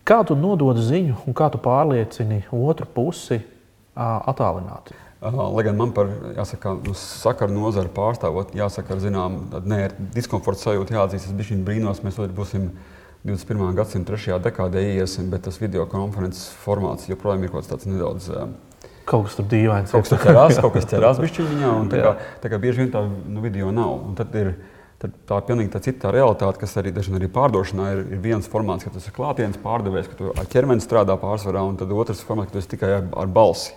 Kā 0.08 0.22
tu 0.26 0.34
nodod 0.34 0.80
ziņu 0.82 1.22
un 1.30 1.38
kā 1.38 1.46
tu 1.52 1.60
pārliecini 1.62 2.42
otru 2.50 2.88
pusi 2.90 3.38
attālināti? 3.94 4.96
Lai 5.22 5.62
gan 5.62 5.76
man 5.78 5.92
par 5.94 6.08
jāsaka, 6.34 6.72
nu, 6.82 6.96
sakaru 6.98 7.54
nozari 7.54 7.90
pārstāvot, 7.94 8.56
jāsaka, 8.58 8.96
ar 8.96 9.02
zināmu 9.04 9.60
diskomforta 10.16 10.64
sajūtu, 10.64 10.96
jāatzīst, 10.96 11.28
es 11.30 11.36
biju 11.38 11.60
brīnos, 11.62 12.02
mēs 12.02 12.18
būsim 12.34 12.72
21. 13.22 13.76
gadsimta 13.78 14.10
trešajā 14.10 14.40
dekādē 14.42 14.82
iesim, 14.96 15.28
bet 15.30 15.44
tas 15.46 15.60
video 15.62 15.86
konferences 15.86 16.48
formāts 16.64 17.06
joprojām 17.06 17.46
ir 17.46 17.52
kaut 17.54 17.70
kāds 17.70 17.86
nedaudz 17.86 18.32
Kaut 19.08 19.26
kas 19.26 19.38
tur 19.38 19.48
dīvains. 19.50 19.90
Kaut 19.92 20.04
kas 20.04 20.12
tur 20.12 20.20
ķerās, 20.22 20.60
kaut 20.62 20.76
kas 20.76 20.86
ķerās 20.92 21.20
bišķiņā, 21.22 21.72
un 21.80 21.90
tā 21.90 22.02
kā, 22.04 22.12
tā 22.42 22.52
kā 22.52 22.60
bieži 22.62 22.84
vien 22.84 22.92
tā 22.94 23.02
nu, 23.06 23.42
video 23.44 23.72
nav. 23.74 23.96
Un 24.08 24.16
tad 24.18 24.34
ir 24.38 24.54
tad 25.02 25.14
tā 25.26 25.38
pilnīgi 25.42 25.72
tā 25.72 25.80
cita 25.82 26.12
realitāte, 26.14 26.60
kas 26.62 26.76
arī, 26.78 26.92
arī 26.94 27.28
pārdošanā 27.34 27.88
ir, 27.96 28.02
ir 28.14 28.20
viens 28.22 28.46
formāts, 28.46 28.86
ka 28.86 28.92
tas 28.94 29.08
ir 29.08 29.14
klātienes 29.16 29.58
pārdevējs, 29.62 30.10
ka 30.12 30.18
tu 30.20 30.30
ar 30.30 30.46
ķermeni 30.52 30.84
strādā 30.84 31.16
pārsvarā, 31.18 31.64
un 31.66 31.78
tad 31.80 31.90
otrs 31.90 32.22
formāts, 32.22 32.52
ka 32.52 32.54
tu 32.54 32.62
esi 32.62 32.70
tikai 32.76 32.92
ar, 33.00 33.08
ar 33.24 33.32
balsi. 33.34 33.74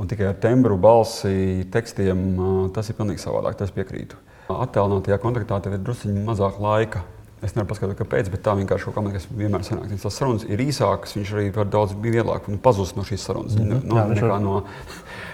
Un 0.00 0.08
tikai 0.08 0.30
ar 0.30 0.38
tembru, 0.40 0.78
balsi, 0.80 1.66
tekstiem 1.74 2.24
tas 2.72 2.88
ir 2.88 2.96
pilnīgi 2.96 3.20
savādāk, 3.20 3.58
tas 3.60 3.74
piekrītu. 3.74 4.16
Attēlinātajā 4.50 5.20
kontaktā 5.20 5.60
tev 5.60 5.76
ir 5.76 5.84
druskuļi 5.84 6.24
mazāk 6.24 6.56
laika 6.62 7.04
Es 7.40 7.54
nevaru 7.56 7.70
paskaidrot, 7.70 7.96
kāpēc, 7.96 8.28
bet 8.28 8.42
tā 8.44 8.52
vienkārši 8.58 8.90
kaut 8.90 8.96
kā 8.98 9.20
vienmēr 9.32 9.62
sanāk. 9.64 9.94
Tas 10.02 10.16
sarunas 10.18 10.42
ir 10.44 10.60
īsākas, 10.60 11.14
viņš 11.16 11.30
arī 11.36 11.46
var 11.54 11.70
daudz 11.72 11.94
vieglāk 11.96 12.50
pazust 12.60 12.98
no 12.98 13.04
šīs 13.08 13.24
sarunas, 13.24 13.56
mm 13.56 13.70
-hmm. 13.70 13.86
no, 13.88 13.96
jā, 13.96 14.04
nekā 14.10 14.28
var... 14.28 14.42
no 14.44 14.56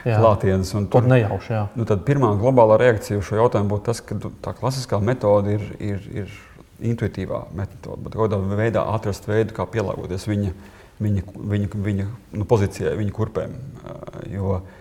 klātienes. 0.05 0.71
Tur 0.93 1.09
nejauši. 1.11 1.53
Jā. 1.53 1.67
Nu, 1.75 1.85
tad 1.85 2.05
pirmā 2.07 2.31
globālā 2.39 2.79
reakcija 2.79 3.19
uz 3.19 3.27
šo 3.27 3.41
jautājumu 3.41 3.75
būtu 3.75 3.85
tas, 3.91 4.01
ka 4.01 4.15
tā 4.15 4.55
klasiskā 4.55 5.01
metode 5.03 5.59
ir, 5.59 5.67
ir, 5.81 6.09
ir 6.23 6.39
intuitīvā 6.81 7.43
metode, 7.55 7.99
bet 8.05 8.15
kādā 8.15 8.39
veidā 8.39 8.87
atrast 8.95 9.27
veidu, 9.27 9.55
kā 9.55 9.67
pielāgoties 9.67 10.29
viņa, 10.29 10.53
viņa, 11.01 11.23
viņa, 11.37 11.69
viņa 11.75 12.07
nu, 12.33 12.45
pozīcijai, 12.45 12.97
viņa 12.97 13.13
kurpēm. 13.19 13.59
Jo, 14.31 14.61
uh, 14.61 14.76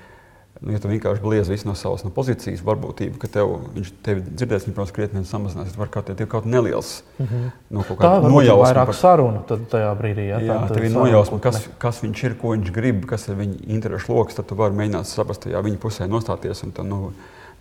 Nu, 0.66 0.74
ja 0.74 0.80
tu 0.82 0.90
vienkārši 0.90 1.22
bliezi 1.22 1.52
visu 1.54 1.68
no 1.68 1.76
savas 1.78 2.02
no 2.02 2.10
pozīcijas, 2.14 2.64
varbūtību, 2.66 3.20
ka 3.22 3.28
tev, 3.30 3.52
viņš 3.76 3.90
tevi 4.06 4.24
dzirdēs, 4.26 4.64
viņš, 4.66 4.74
protams, 4.74 4.94
krietni 4.96 5.22
samazinās. 5.30 5.76
Var 5.78 5.92
kaut 5.94 6.10
kāds 6.10 6.30
kaut 6.32 6.48
neliels 6.50 7.04
mm 7.20 7.26
-hmm. 7.26 7.52
no 7.70 7.84
kaut 7.86 8.00
kāda 8.00 8.32
nojausma. 8.34 8.64
Vairāk 8.64 8.90
par... 8.90 8.98
sarunu 8.98 9.44
tad 9.48 9.68
tajā 9.70 9.92
brīdī. 10.00 10.26
Ja, 10.32 10.40
jā, 10.42 10.58
tev 10.74 10.88
ir 10.88 10.92
nojausma, 10.96 11.40
kas, 11.40 11.70
kas 11.78 12.02
viņš 12.02 12.24
ir, 12.26 12.38
ko 12.42 12.56
viņš 12.56 12.72
grib, 12.74 13.06
kas 13.06 13.28
ir 13.28 13.38
viņa 13.38 13.62
interešu 13.78 14.14
lokus, 14.14 14.36
tad 14.36 14.50
tu 14.50 14.58
vari 14.58 14.74
mēģināt 14.74 15.06
saprast, 15.06 15.46
ja 15.46 15.62
viņa 15.62 15.78
pusē 15.78 16.10
nostāties. 16.10 16.64
Un, 16.64 16.72
tad, 16.72 16.90
nu, 16.90 17.14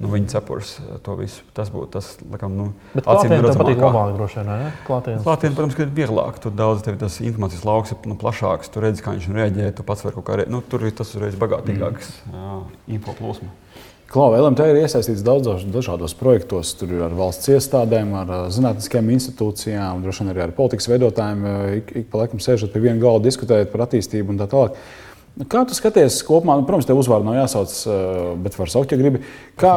nu, 0.03 0.11
viņa 0.13 0.33
cepures 0.35 0.75
eh, 0.81 0.97
to 1.05 1.17
visu. 1.19 1.45
Tas 1.57 1.71
būtu 1.73 1.91
tas, 1.97 2.11
laikam, 2.23 2.55
nu, 2.59 2.69
acīm 3.01 3.35
redzamāk. 3.37 3.61
Patīk 3.63 3.83
labāk, 3.83 4.15
droši 4.19 4.41
vien, 4.41 4.51
ne? 4.51 4.71
Klātienes. 4.89 5.27
Klātienes, 5.27 5.59
protams, 5.59 5.79
ir 5.81 5.93
vieglāk. 5.99 6.41
Tur 6.43 6.55
daudz 6.59 6.85
tev 6.87 6.99
tas 7.01 7.21
informācijas 7.23 7.67
lauks 7.69 7.95
ir 7.95 8.09
nu, 8.11 8.19
plašāks. 8.21 8.73
Tu 8.75 8.85
redzi, 8.85 9.05
kā 9.05 9.15
viņš 9.17 9.29
reaģē, 9.39 9.71
tu 9.79 9.87
pats 9.87 10.07
vari 10.07 10.19
kaut 10.19 10.29
kā, 10.29 10.41
re... 10.41 10.49
nu, 10.51 10.63
tur 10.67 10.87
ir 10.87 10.97
tas 10.97 11.15
uzreiz 11.15 11.39
bagātīgāks 11.41 12.11
mm. 12.31 12.65
info 12.97 13.17
plūsma. 13.19 13.53
Klau, 14.15 14.29
LMT 14.37 14.67
ir 14.71 14.77
iesaistīts 14.79 15.25
daudzos 15.27 15.65
dažādos 15.75 16.13
projektos. 16.15 16.75
Tur 16.79 16.93
ir 16.95 17.01
ar 17.03 17.15
valsts 17.19 17.49
iestādēm, 17.51 18.13
ar 18.21 18.29
zinātniskajām 18.55 19.09
institūcijām, 19.17 20.05
droši 20.05 20.23
vien 20.23 20.31
arī 20.31 20.45
ar 20.45 20.53
politikas 20.55 20.87
veidotājiem. 20.93 21.41
Ik, 21.81 21.91
ik 22.03 22.13
pa 22.13 22.21
laikam 22.21 22.43
sēžot 22.43 22.71
pie 22.71 22.85
viena 22.85 23.01
galda, 23.03 23.25
diskutējot 23.27 23.73
par 23.73 23.89
attīstību 23.89 24.31
un 24.31 24.39
tā 24.39 24.47
tālāk. 24.53 24.79
Nu, 25.35 25.43
kā 25.51 25.65
tu 25.67 25.75
skaties 25.75 26.21
kopumā? 26.23 26.55
Nu, 26.61 26.63
protams, 26.63 26.87
tev 26.87 27.01
uzvārdu 27.01 27.27
nav 27.27 27.35
jāsauc, 27.41 27.73
eh, 27.91 28.27
bet 28.45 28.55
var 28.55 28.71
saukt, 28.71 28.93
ja 28.95 28.99
gribi. 29.01 29.25
Kā, 29.59 29.73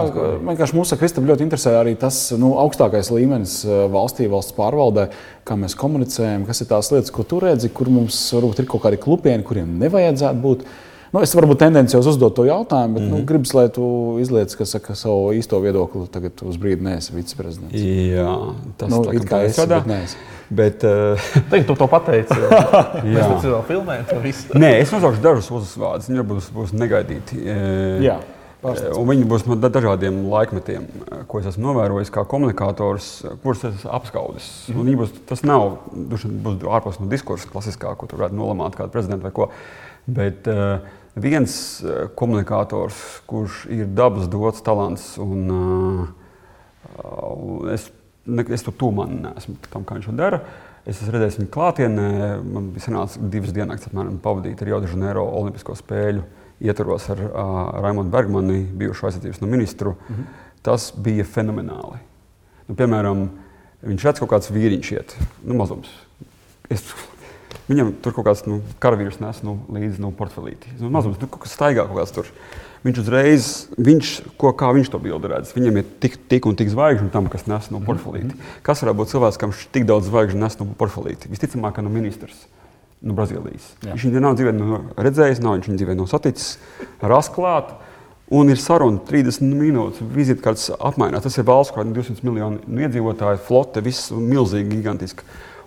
vienkārši 0.45 0.77
mūsu 0.77 0.97
Kristap 1.01 1.25
ļoti 1.25 1.47
interesē 1.47 1.73
arī 1.79 1.95
tas 1.97 2.29
nu, 2.37 2.51
augstākais 2.61 3.09
līmenis 3.09 3.63
eh, 3.65 3.87
valstī, 3.89 4.27
valsts 4.29 4.53
pārvaldē, 4.53 5.07
kā 5.49 5.57
mēs 5.57 5.73
komunicējam, 5.79 6.45
kas 6.45 6.61
ir 6.61 6.69
tās 6.69 6.91
lietas, 6.93 7.09
ko 7.15 7.25
tu 7.25 7.41
redzi, 7.41 7.71
kur 7.73 7.89
mums 7.89 8.19
varbūt 8.37 8.61
ir 8.61 8.69
kaut 8.69 8.85
kādi 8.85 9.01
klupieni, 9.01 9.47
kuriem 9.47 9.79
nevajadzētu 9.81 10.43
būt. 10.45 10.67
Nu, 11.13 11.21
es 11.23 11.33
varbūt 11.37 11.61
tendenciāli 11.61 12.11
uzdot 12.11 12.35
to 12.35 12.43
jautājumu, 12.47 12.93
bet 12.93 13.03
mm 13.03 13.07
-hmm. 13.07 13.11
nu, 13.11 13.17
mhm. 13.17 13.25
gribas, 13.25 13.53
lai 13.53 13.69
tu 13.69 14.17
izliec 14.19 14.55
saka, 14.63 14.95
savu 14.95 15.33
īsto 15.33 15.59
viedokli. 15.61 16.07
Tagad 16.11 16.43
uz 16.43 16.57
brīdi 16.57 16.83
neesi 16.83 17.15
viceprezidents. 17.15 17.73
Jā, 17.73 18.53
tas 18.77 18.89
nu, 18.89 19.03
ir 19.13 19.21
kā 19.21 19.43
es 19.45 19.57
strādāju. 19.57 20.15
Bet, 20.49 20.83
uh, 20.83 21.19
Tagad 21.49 21.67
tu 21.67 21.75
to 21.75 21.87
pateici. 21.87 22.33
Mēs 23.03 23.27
tam 23.27 23.41
vēl 23.43 23.63
filmējam. 23.67 24.05
Nē, 24.55 24.79
es 24.79 24.91
nosaukšu 24.91 25.21
dažus 25.21 25.51
uzvārdus. 25.51 26.09
Viņi 26.09 26.23
būs, 26.23 26.51
būs 26.55 26.73
negaidīti. 26.73 27.43
Jā. 28.01 28.19
Un 28.65 29.05
viņi 29.05 29.25
būs 29.29 29.45
no 29.45 29.55
dažādiem 29.55 30.23
laikmetiem, 30.31 30.87
ko 31.29 31.39
es 31.39 31.45
esmu 31.51 31.69
novērojis 31.69 32.09
kā 32.13 32.23
komunikators, 32.25 33.09
kurus 33.43 33.63
es 33.69 33.85
apskaudis. 33.85 34.47
Mm 34.67 34.81
-hmm. 34.81 34.97
būs, 34.97 35.11
tas 35.29 35.43
nav 35.43 35.77
būs 35.93 36.25
ārpus 36.65 36.99
no 36.99 37.07
diskursa, 37.07 37.49
klasiskā, 37.53 37.95
ko 37.95 38.07
tur 38.07 38.19
varētu 38.19 38.35
nolamāt 38.35 38.75
kādu 38.75 38.89
prezidentu 38.89 39.23
vai 39.23 39.31
ko. 39.31 39.49
Bet 40.07 40.47
uh, 40.47 40.79
viens 41.19 41.83
komunikators, 42.15 42.95
kurš 43.27 43.65
ir 43.73 43.89
dabas 43.91 44.29
dots 44.31 44.63
talants, 44.63 45.17
un 45.19 45.51
uh, 45.51 46.07
es 47.73 47.89
ne, 48.27 48.45
es 48.53 48.65
tur 48.65 48.75
tūmā 48.77 49.07
neesmu 49.09 49.57
tam, 49.71 49.85
kā 49.87 49.97
viņš 49.97 50.09
to 50.09 50.15
dara. 50.17 50.41
Es 50.87 51.01
esmu 51.01 51.15
redzējis 51.15 51.39
viņu 51.41 51.51
klātienē. 51.51 52.09
Man 52.47 52.69
bija 52.75 52.87
sanācis 52.87 53.23
divas 53.31 53.55
dienas, 53.55 53.87
apmēram, 53.89 54.19
pavadīt 54.23 54.61
ar 54.63 54.71
Jaudu 54.71 54.91
Žanēro 54.91 55.25
Olimpisko 55.41 55.75
spēļu 55.75 56.23
ietvaros 56.63 57.09
ar 57.13 57.23
uh, 57.27 57.57
Raimonu 57.83 58.11
Bergmanu, 58.13 58.61
bijušo 58.79 59.09
aizsardzības 59.09 59.41
no 59.43 59.51
ministru. 59.51 59.97
Mm 59.97 60.15
-hmm. 60.15 60.45
Tas 60.61 60.93
bija 60.95 61.23
fenomenāli. 61.23 61.99
Nu, 62.67 62.75
piemēram, 62.75 63.29
viņš 63.81 64.03
redz 64.03 64.19
kaut 64.19 64.31
kāds 64.31 64.51
vīriņš 64.51 64.91
iet, 64.91 65.15
nu, 65.43 65.55
mazums. 65.55 65.87
Es, 66.69 66.83
viņam 67.67 67.91
tur 68.03 68.15
kaut 68.15 68.27
kāds 68.29 68.45
nu, 68.47 68.61
karavīrs 68.83 69.19
nes 69.23 69.41
nu, 69.45 69.57
līdzi 69.73 70.01
nu, 70.03 70.11
portfelīti. 70.15 70.77
Nu, 70.79 70.91
mazums, 70.93 71.19
nu, 71.21 71.29
kaut 71.31 71.45
kas 71.45 71.55
staigā 71.57 71.87
kaut 71.87 71.99
kāds 71.99 72.15
tur 72.15 72.31
viņš 72.85 72.99
uzreiz, 73.01 73.47
viņš, 73.81 74.11
ko, 74.39 74.51
kā 74.57 74.69
viņš 74.75 74.91
to 74.93 74.99
bildi 75.01 75.31
redz, 75.31 75.53
viņam 75.55 75.79
ir 75.81 75.87
tik, 76.03 76.19
tik 76.31 76.45
un 76.49 76.57
tik 76.59 76.69
zvaigžņu 76.71 77.09
tam, 77.13 77.27
kas 77.31 77.47
nes 77.49 77.71
no 77.73 77.81
portfelīti. 77.83 78.29
Mm 78.29 78.35
-hmm. 78.35 78.61
Kas 78.63 78.83
varētu 78.83 78.99
būt 79.01 79.11
cilvēks, 79.13 79.39
kam 79.41 79.55
tik 79.71 79.87
daudz 79.89 80.07
zvaigžņu 80.07 80.39
nes 80.39 80.59
no 80.59 80.67
portfelīti? 80.77 81.31
Visticamāk, 81.31 81.75
ka 81.75 81.81
no 81.81 81.89
ministrs. 81.89 82.47
No 83.01 83.13
Brazīlijas. 83.13 83.65
Jā. 83.85 83.93
Viņš 83.93 84.05
viņu 84.07 84.21
nav 84.21 84.35
dzīvē 84.37 84.51
no 84.57 84.79
redzējis, 84.97 85.41
nav 85.43 85.53
viņš 85.57 85.67
viņu 85.67 85.77
dzīvē 85.77 85.95
no 85.95 86.07
saticis, 86.09 86.57
rasklāt. 87.01 87.75
Un 88.33 88.49
ir 88.49 88.57
saruna 88.57 88.99
30 89.07 89.53
minūtes, 89.55 90.01
vizītkartes 90.01 90.71
apmainās. 90.79 91.23
Tas 91.23 91.37
ir 91.37 91.45
valsts, 91.47 91.73
kur 91.73 91.85
ir 91.85 91.93
200 91.93 92.23
miljoni 92.23 92.57
iedzīvotāju, 92.87 93.37
flote, 93.37 93.81
viss 93.85 94.11
milzīgi, 94.11 94.67
gigantiski 94.67 95.23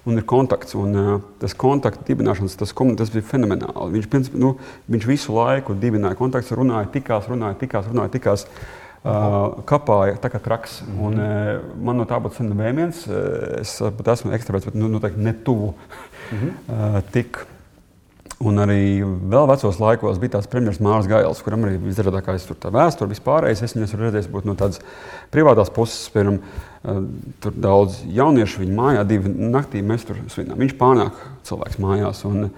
un 0.07 0.21
ir 0.21 0.27
kontakts. 0.29 0.75
Un, 0.79 0.97
uh, 0.97 1.23
tas 1.43 1.55
kontakta 1.59 2.05
dibināšanas, 2.09 2.59
tas, 2.61 2.75
tas 2.75 3.15
bija 3.15 3.29
fenomenāli. 3.33 3.95
Viņš, 3.97 4.11
princip, 4.13 4.37
nu, 4.41 4.55
viņš 4.91 5.09
visu 5.09 5.37
laiku 5.37 5.77
dibināja 5.79 6.19
kontaktus, 6.19 6.57
runāja, 6.57 6.91
tikās, 6.95 7.29
runāja, 7.31 7.59
tikās, 7.61 7.91
runāja, 7.91 8.15
tikās. 8.17 8.47
Uh, 9.01 9.63
kapāja 9.65 10.19
tā 10.21 10.29
kā 10.29 10.39
traks. 10.45 10.83
Mm 10.83 10.89
-hmm. 10.89 11.07
un, 11.07 11.15
uh, 11.21 11.85
man 11.85 11.97
no 11.97 12.05
tā 12.05 12.21
būtu 12.21 12.37
sen 12.37 12.53
vēmiens. 12.53 13.07
Es 13.61 13.79
pat 13.97 14.09
esmu 14.09 14.33
ekstraverts, 14.33 14.67
bet 14.67 14.75
nu, 14.75 14.89
noteikti 14.89 15.21
ne 15.21 15.33
tuvu 15.33 15.75
mm 16.33 16.39
-hmm. 16.39 16.53
uh, 16.69 17.03
tik 17.13 17.47
Un 18.41 18.57
arī 18.57 19.03
vēl 19.05 19.45
vecos 19.51 19.77
laikos 19.83 20.17
bija 20.21 20.39
tāds 20.39 20.47
premjerministrs 20.49 20.87
Mārcis 20.87 21.11
Gails, 21.11 21.43
kuram 21.45 21.67
arī 21.67 21.75
bija 21.77 21.93
izrādākais 21.93 22.47
vēsture, 22.49 23.11
vispārējais. 23.11 23.61
Es 23.67 23.75
viņu 23.77 23.85
esmu 23.85 24.01
redzējis 24.01 24.31
būt 24.33 24.49
no 24.49 24.55
tādas 24.57 24.81
privātās 25.29 25.69
puses. 25.77 26.07
Piemēram, 26.15 26.39
eh, 26.41 27.03
tur 27.45 27.53
daudz 27.53 28.01
jauniešu 28.09 28.63
viņa 28.63 28.79
mājā, 28.81 29.05
divi 29.13 29.29
naktī 29.29 29.85
mēs 29.85 30.09
tur 30.09 30.17
svinām. 30.33 30.57
Viņš 30.57 30.73
pārnāk 30.81 31.21
cilvēks 31.45 31.77
mājās. 31.85 32.25
Un, 32.25 32.49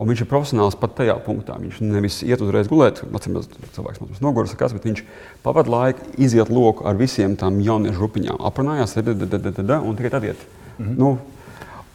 un 0.00 0.08
viņš 0.08 0.24
ir 0.24 0.32
profesionāls 0.32 0.80
pat 0.80 0.96
tajā 0.96 1.20
punktā. 1.20 1.60
Viņš 1.60 1.84
nevis 1.84 2.22
iet 2.24 2.40
uzreiz 2.40 2.72
gulēt, 2.72 3.04
atcīmredzot, 3.04 3.60
cilvēks 3.76 4.00
mums 4.00 4.24
noguris, 4.24 4.56
kas, 4.56 4.72
bet 4.72 4.88
viņš 4.88 5.04
pavadīja 5.44 5.76
laiku, 5.76 6.12
iziet 6.16 6.48
loku 6.48 6.88
ar 6.88 6.96
visiem 6.96 7.36
tām 7.36 7.60
jauniešu 7.60 8.00
grupiņām, 8.00 8.40
aprunājās, 8.48 8.96
un 8.96 9.96
tikai 9.96 10.10
tad 10.10 10.24
iet. 10.24 10.40
Mm 10.78 10.86
-hmm. 10.86 10.96
nu, 10.96 11.18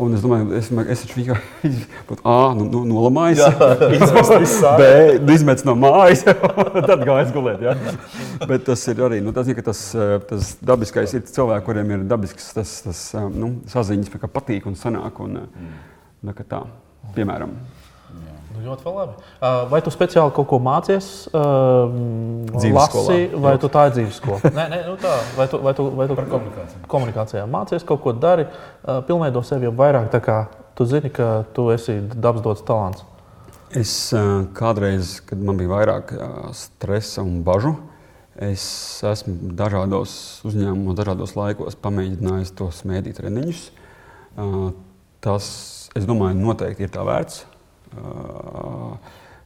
Un 0.04 0.16
es 0.18 0.24
domāju, 0.24 0.50
es, 0.58 0.70
es 0.94 1.04
taču 1.04 1.20
vienkārši 1.20 1.72
būtu 2.10 2.26
A, 2.28 2.38
nu, 2.58 2.68
nu, 2.72 2.82
nolamājis, 2.89 3.44
visā. 4.44 4.74
B, 4.80 4.88
izmetis 5.36 5.66
no 5.68 5.76
mājas, 5.80 6.26
tad 6.89 7.06
gājis 7.08 7.32
gulēt. 7.36 7.63
Ja? 7.63 7.76
Bet 8.50 8.66
tas 8.68 8.84
ir 8.92 9.04
arī 9.08 9.22
nu, 9.24 9.36
tas, 9.36 9.50
ja, 9.52 9.66
tas, 9.66 9.84
eh, 9.96 10.16
tas 10.30 10.56
dabiskais, 10.63 11.16
ir 11.16 11.24
cilvēki, 11.30 11.66
kuriem 11.68 11.96
ir 11.96 12.08
dabisks 12.10 12.52
tas, 12.58 12.76
tas 12.88 13.06
eh, 13.18 13.30
nu, 13.32 13.56
saziņas, 13.72 14.12
kā 14.20 14.32
patīk 14.32 14.68
un 14.70 14.78
sanāk. 14.80 15.24
Un, 15.24 15.39
mm. 15.46 15.80
nu, 16.28 16.36
tā, 16.42 16.66
piemēram. 17.16 17.56
Ļoti 18.63 18.91
labi. 18.95 19.13
Vai 19.71 19.80
tu 19.84 19.91
speciāli 19.93 20.34
kaut 20.36 20.47
ko 20.49 20.60
mācies? 20.63 21.08
Lasi, 21.34 23.19
vai 23.43 23.56
tu 23.60 23.69
tā 23.71 23.88
ir 23.89 23.95
dzīves 23.97 24.19
skola? 24.21 24.52
nē, 24.58 24.65
nē, 24.71 24.82
nu 24.88 24.97
tā. 25.02 25.13
Vai 25.38 25.47
tu, 25.52 25.60
vai 25.63 25.73
tu, 25.78 25.88
vai 25.97 26.08
tu 26.10 26.17
Par 26.17 26.30
komunikāciju. 26.32 26.84
komunikācijā 26.91 27.45
mācies 27.49 27.86
kaut 27.88 28.04
ko 28.06 28.13
dari, 28.15 28.45
pilnveido 29.08 29.43
sevi 29.45 29.67
jau 29.67 29.73
vairāk, 29.80 30.08
tā 30.13 30.21
kā 30.23 30.38
tu 30.78 30.88
zini, 30.89 31.12
ka 31.13 31.43
tu 31.56 31.67
esi 31.76 31.99
dabas 32.13 32.45
dots 32.45 32.63
talants? 32.67 33.04
Es 33.73 34.13
kādreiz, 34.58 35.17
kad 35.26 35.41
man 35.41 35.58
bija 35.58 35.71
vairāk 35.71 36.13
stresa 36.54 37.23
un 37.26 37.41
bažu, 37.45 37.76
es 38.38 38.63
esmu 39.06 39.54
dažādos 39.58 40.13
uzņēmumos, 40.45 40.97
dažādos 40.97 41.34
laikos 41.38 41.78
pamēģinājis 41.82 42.54
tos 42.58 42.84
mēdīt 42.89 43.17
treniņus. 43.17 43.63
Tas, 45.23 45.45
es 45.97 46.06
domāju, 46.10 46.38
noteikti 46.38 46.86
ir 46.86 46.93
tā 46.93 47.04
vērts. 47.08 47.43
Uh, 47.93 48.97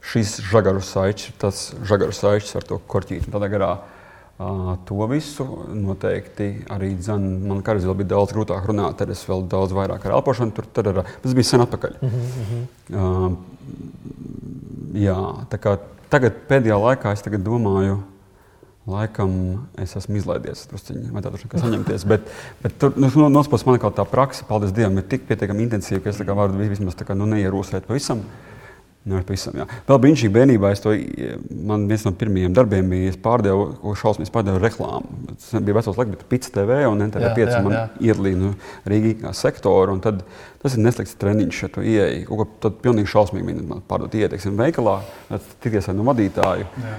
šis 0.08 0.38
žagaru 0.48 0.80
saičs, 0.84 1.32
tas 1.40 1.68
žagaru 1.86 2.14
saičs 2.16 2.54
ar 2.56 2.64
to 2.66 2.78
korķīti. 2.90 3.30
Tādā 3.32 3.48
garā 3.52 3.70
uh, 3.76 4.76
to 4.88 5.08
visu 5.10 5.46
noteikti 5.74 6.48
arī 6.72 6.94
dzan, 6.96 7.26
man 7.50 7.62
kādreiz 7.66 7.86
vēl 7.88 7.98
bija 8.00 8.12
daudz 8.14 8.34
grūtāk 8.36 8.68
runāt, 8.70 8.98
tad 9.00 9.12
es 9.12 9.24
vēl 9.28 9.44
daudz 9.50 9.74
vairāk 9.76 10.06
ar 10.06 10.16
elpošanu 10.20 10.56
tur, 10.56 10.68
tad 10.72 10.92
ar, 10.92 11.02
tas 11.22 11.36
bija 11.36 11.50
sen 11.50 11.64
atpakaļ. 11.66 11.98
Mm 12.00 12.08
-hmm. 12.48 12.62
uh, 12.94 13.30
jā, 14.96 15.18
tā 15.50 15.60
kā 15.60 15.76
tagad 16.08 16.40
pēdējā 16.48 16.78
laikā 16.86 17.12
es 17.12 17.22
domāju, 17.22 18.00
Laikam 18.88 19.32
es 19.82 19.92
esmu 19.98 20.16
izlaidies, 20.16 20.64
drusciņi, 20.70 21.10
vai 21.12 21.20
tā 21.24 21.32
tur 21.32 21.42
kā 21.50 21.60
saņemties. 21.60 22.06
Bet, 22.08 22.28
bet 22.62 22.76
tur, 22.80 22.94
nu, 22.96 23.10
no 23.20 23.28
otras 23.28 23.50
puses, 23.52 23.66
man 23.68 23.80
kā 23.82 23.90
tā 23.92 24.06
praksa, 24.08 24.46
paldies 24.48 24.72
Dievam, 24.76 24.96
ir 24.96 25.04
tik 25.10 25.26
pietiekami 25.28 25.66
intensīva, 25.66 26.00
ka 26.04 26.14
es 26.14 26.20
varu 26.24 26.56
vismaz 26.70 26.96
kā, 26.96 27.16
nu, 27.18 27.28
neierūsēt 27.28 27.88
pavisam. 27.88 28.22
Nu, 29.08 29.20
pavisam 29.24 29.56
jā. 29.56 29.64
Vēl 29.88 30.00
brīnišķīgi 30.02 30.32
bērnībā, 30.34 30.70
to, 30.84 30.94
man 31.68 31.84
viens 31.88 32.04
no 32.04 32.12
pirmajiem 32.16 32.54
darbiem 32.56 32.88
bija, 32.92 33.12
es 33.12 33.18
pārdevu, 33.24 33.66
ko 33.82 33.92
šausmīgi 33.96 34.32
pārdevu 34.34 34.60
reklāmu. 34.62 35.20
Tas 35.34 35.62
bija 35.64 35.76
vecos 35.78 36.00
laiks, 36.00 36.12
bet 36.14 36.24
Pits 36.32 36.52
TV 36.52 36.80
un 36.88 37.04
NTV 37.06 37.30
5 37.38 37.68
man 37.68 37.76
iedalīja 38.04 38.40
nu, 38.40 38.54
Rīgā 38.88 39.32
sektoru. 39.36 39.98
Tad, 40.04 40.24
tas 40.64 40.76
ir 40.76 40.84
neslikts 40.84 41.16
treniņš, 41.20 41.60
ja 41.64 41.70
tu 41.72 41.84
ieeji. 41.84 42.24
Kaut 42.28 42.42
ko 42.42 42.48
tad 42.66 42.80
pilnīgi 42.84 43.12
šausmīgi 43.12 43.60
man 43.60 43.84
pārdot 43.88 44.16
ieteiksim 44.18 44.56
veikalā, 44.60 44.98
tikties 45.64 45.88
ar 45.88 45.96
no 45.96 46.08
vadītāju. 46.10 46.68
Jā. 46.84 46.98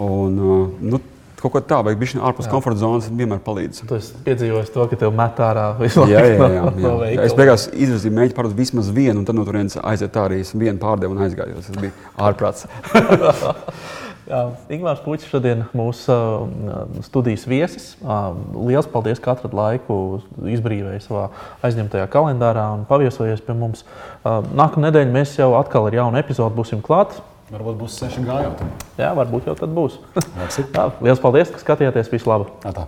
Un, 0.00 0.38
nu, 0.80 1.00
kaut 1.42 1.54
ko 1.54 1.62
tādu, 1.62 1.88
vai 1.88 1.96
bija 2.00 2.20
ārpus 2.28 2.48
jā. 2.48 2.52
komforta 2.52 2.82
zonas, 2.82 3.08
vienmēr 3.08 3.40
palīdz. 3.44 3.82
Tu 3.88 4.00
piedzīvoji 4.26 4.72
to, 4.74 4.86
ka 4.90 4.98
tev 5.00 5.14
met 5.16 5.40
ārā 5.44 5.70
visu 5.80 6.04
laiku. 6.04 6.12
Jā, 6.12 6.26
jā, 6.26 6.50
jā, 6.56 6.66
jā. 6.84 6.98
jā. 7.14 7.24
Es 7.24 7.36
beigās 7.38 7.66
izrazīju, 7.72 8.16
mēģināju 8.16 8.36
pārdot 8.36 8.58
vismaz 8.58 8.92
vienu, 8.94 9.20
un 9.22 9.28
tad 9.28 9.38
no 9.38 9.46
turienes 9.48 9.78
aiziet 9.80 10.14
tā 10.14 10.28
arī. 10.28 10.42
Es 10.44 10.52
vienu 10.54 10.78
pārdevu 10.82 11.16
un 11.16 11.24
aizgāju. 11.26 11.64
Tas 11.64 11.80
bija 11.80 11.96
ārprāts. 12.28 12.66
Ingūns 14.70 15.00
Puķis 15.02 15.30
šodien 15.30 15.64
mūsu 15.74 16.14
uh, 16.14 16.82
studijas 17.02 17.46
viesis. 17.50 17.88
Uh, 17.98 18.36
Lielas 18.68 18.86
paldies, 18.90 19.18
ka 19.22 19.34
atradāt 19.34 19.56
laiku, 19.56 19.96
izbrīvēja 20.52 21.02
savā 21.02 21.24
aizņemtajā 21.66 22.06
kalendārā 22.12 22.68
un 22.76 22.86
paviesojies 22.88 23.42
pie 23.46 23.56
mums. 23.58 23.82
Uh, 24.22 24.38
Nākamā 24.54 24.88
nedēļa 24.88 25.14
mēs 25.16 25.34
jau 25.40 25.50
atkal 25.58 25.88
ar 25.88 25.98
jaunu 25.98 26.20
epizodu 26.22 26.54
būsim 26.60 26.84
klāt. 26.84 27.18
Varbūt 27.50 27.78
būs 27.80 27.98
seši 27.98 28.22
gājēji. 28.28 28.70
Jā, 29.00 29.10
varbūt 29.18 29.48
jau 29.50 29.56
tad 29.58 29.72
būs. 29.74 29.98
Lielas 31.02 31.22
paldies, 31.22 31.50
ka 31.50 31.62
skatījāties. 31.62 32.12
Visu 32.12 32.30
labu! 32.30 32.46
Tā. 32.62 32.86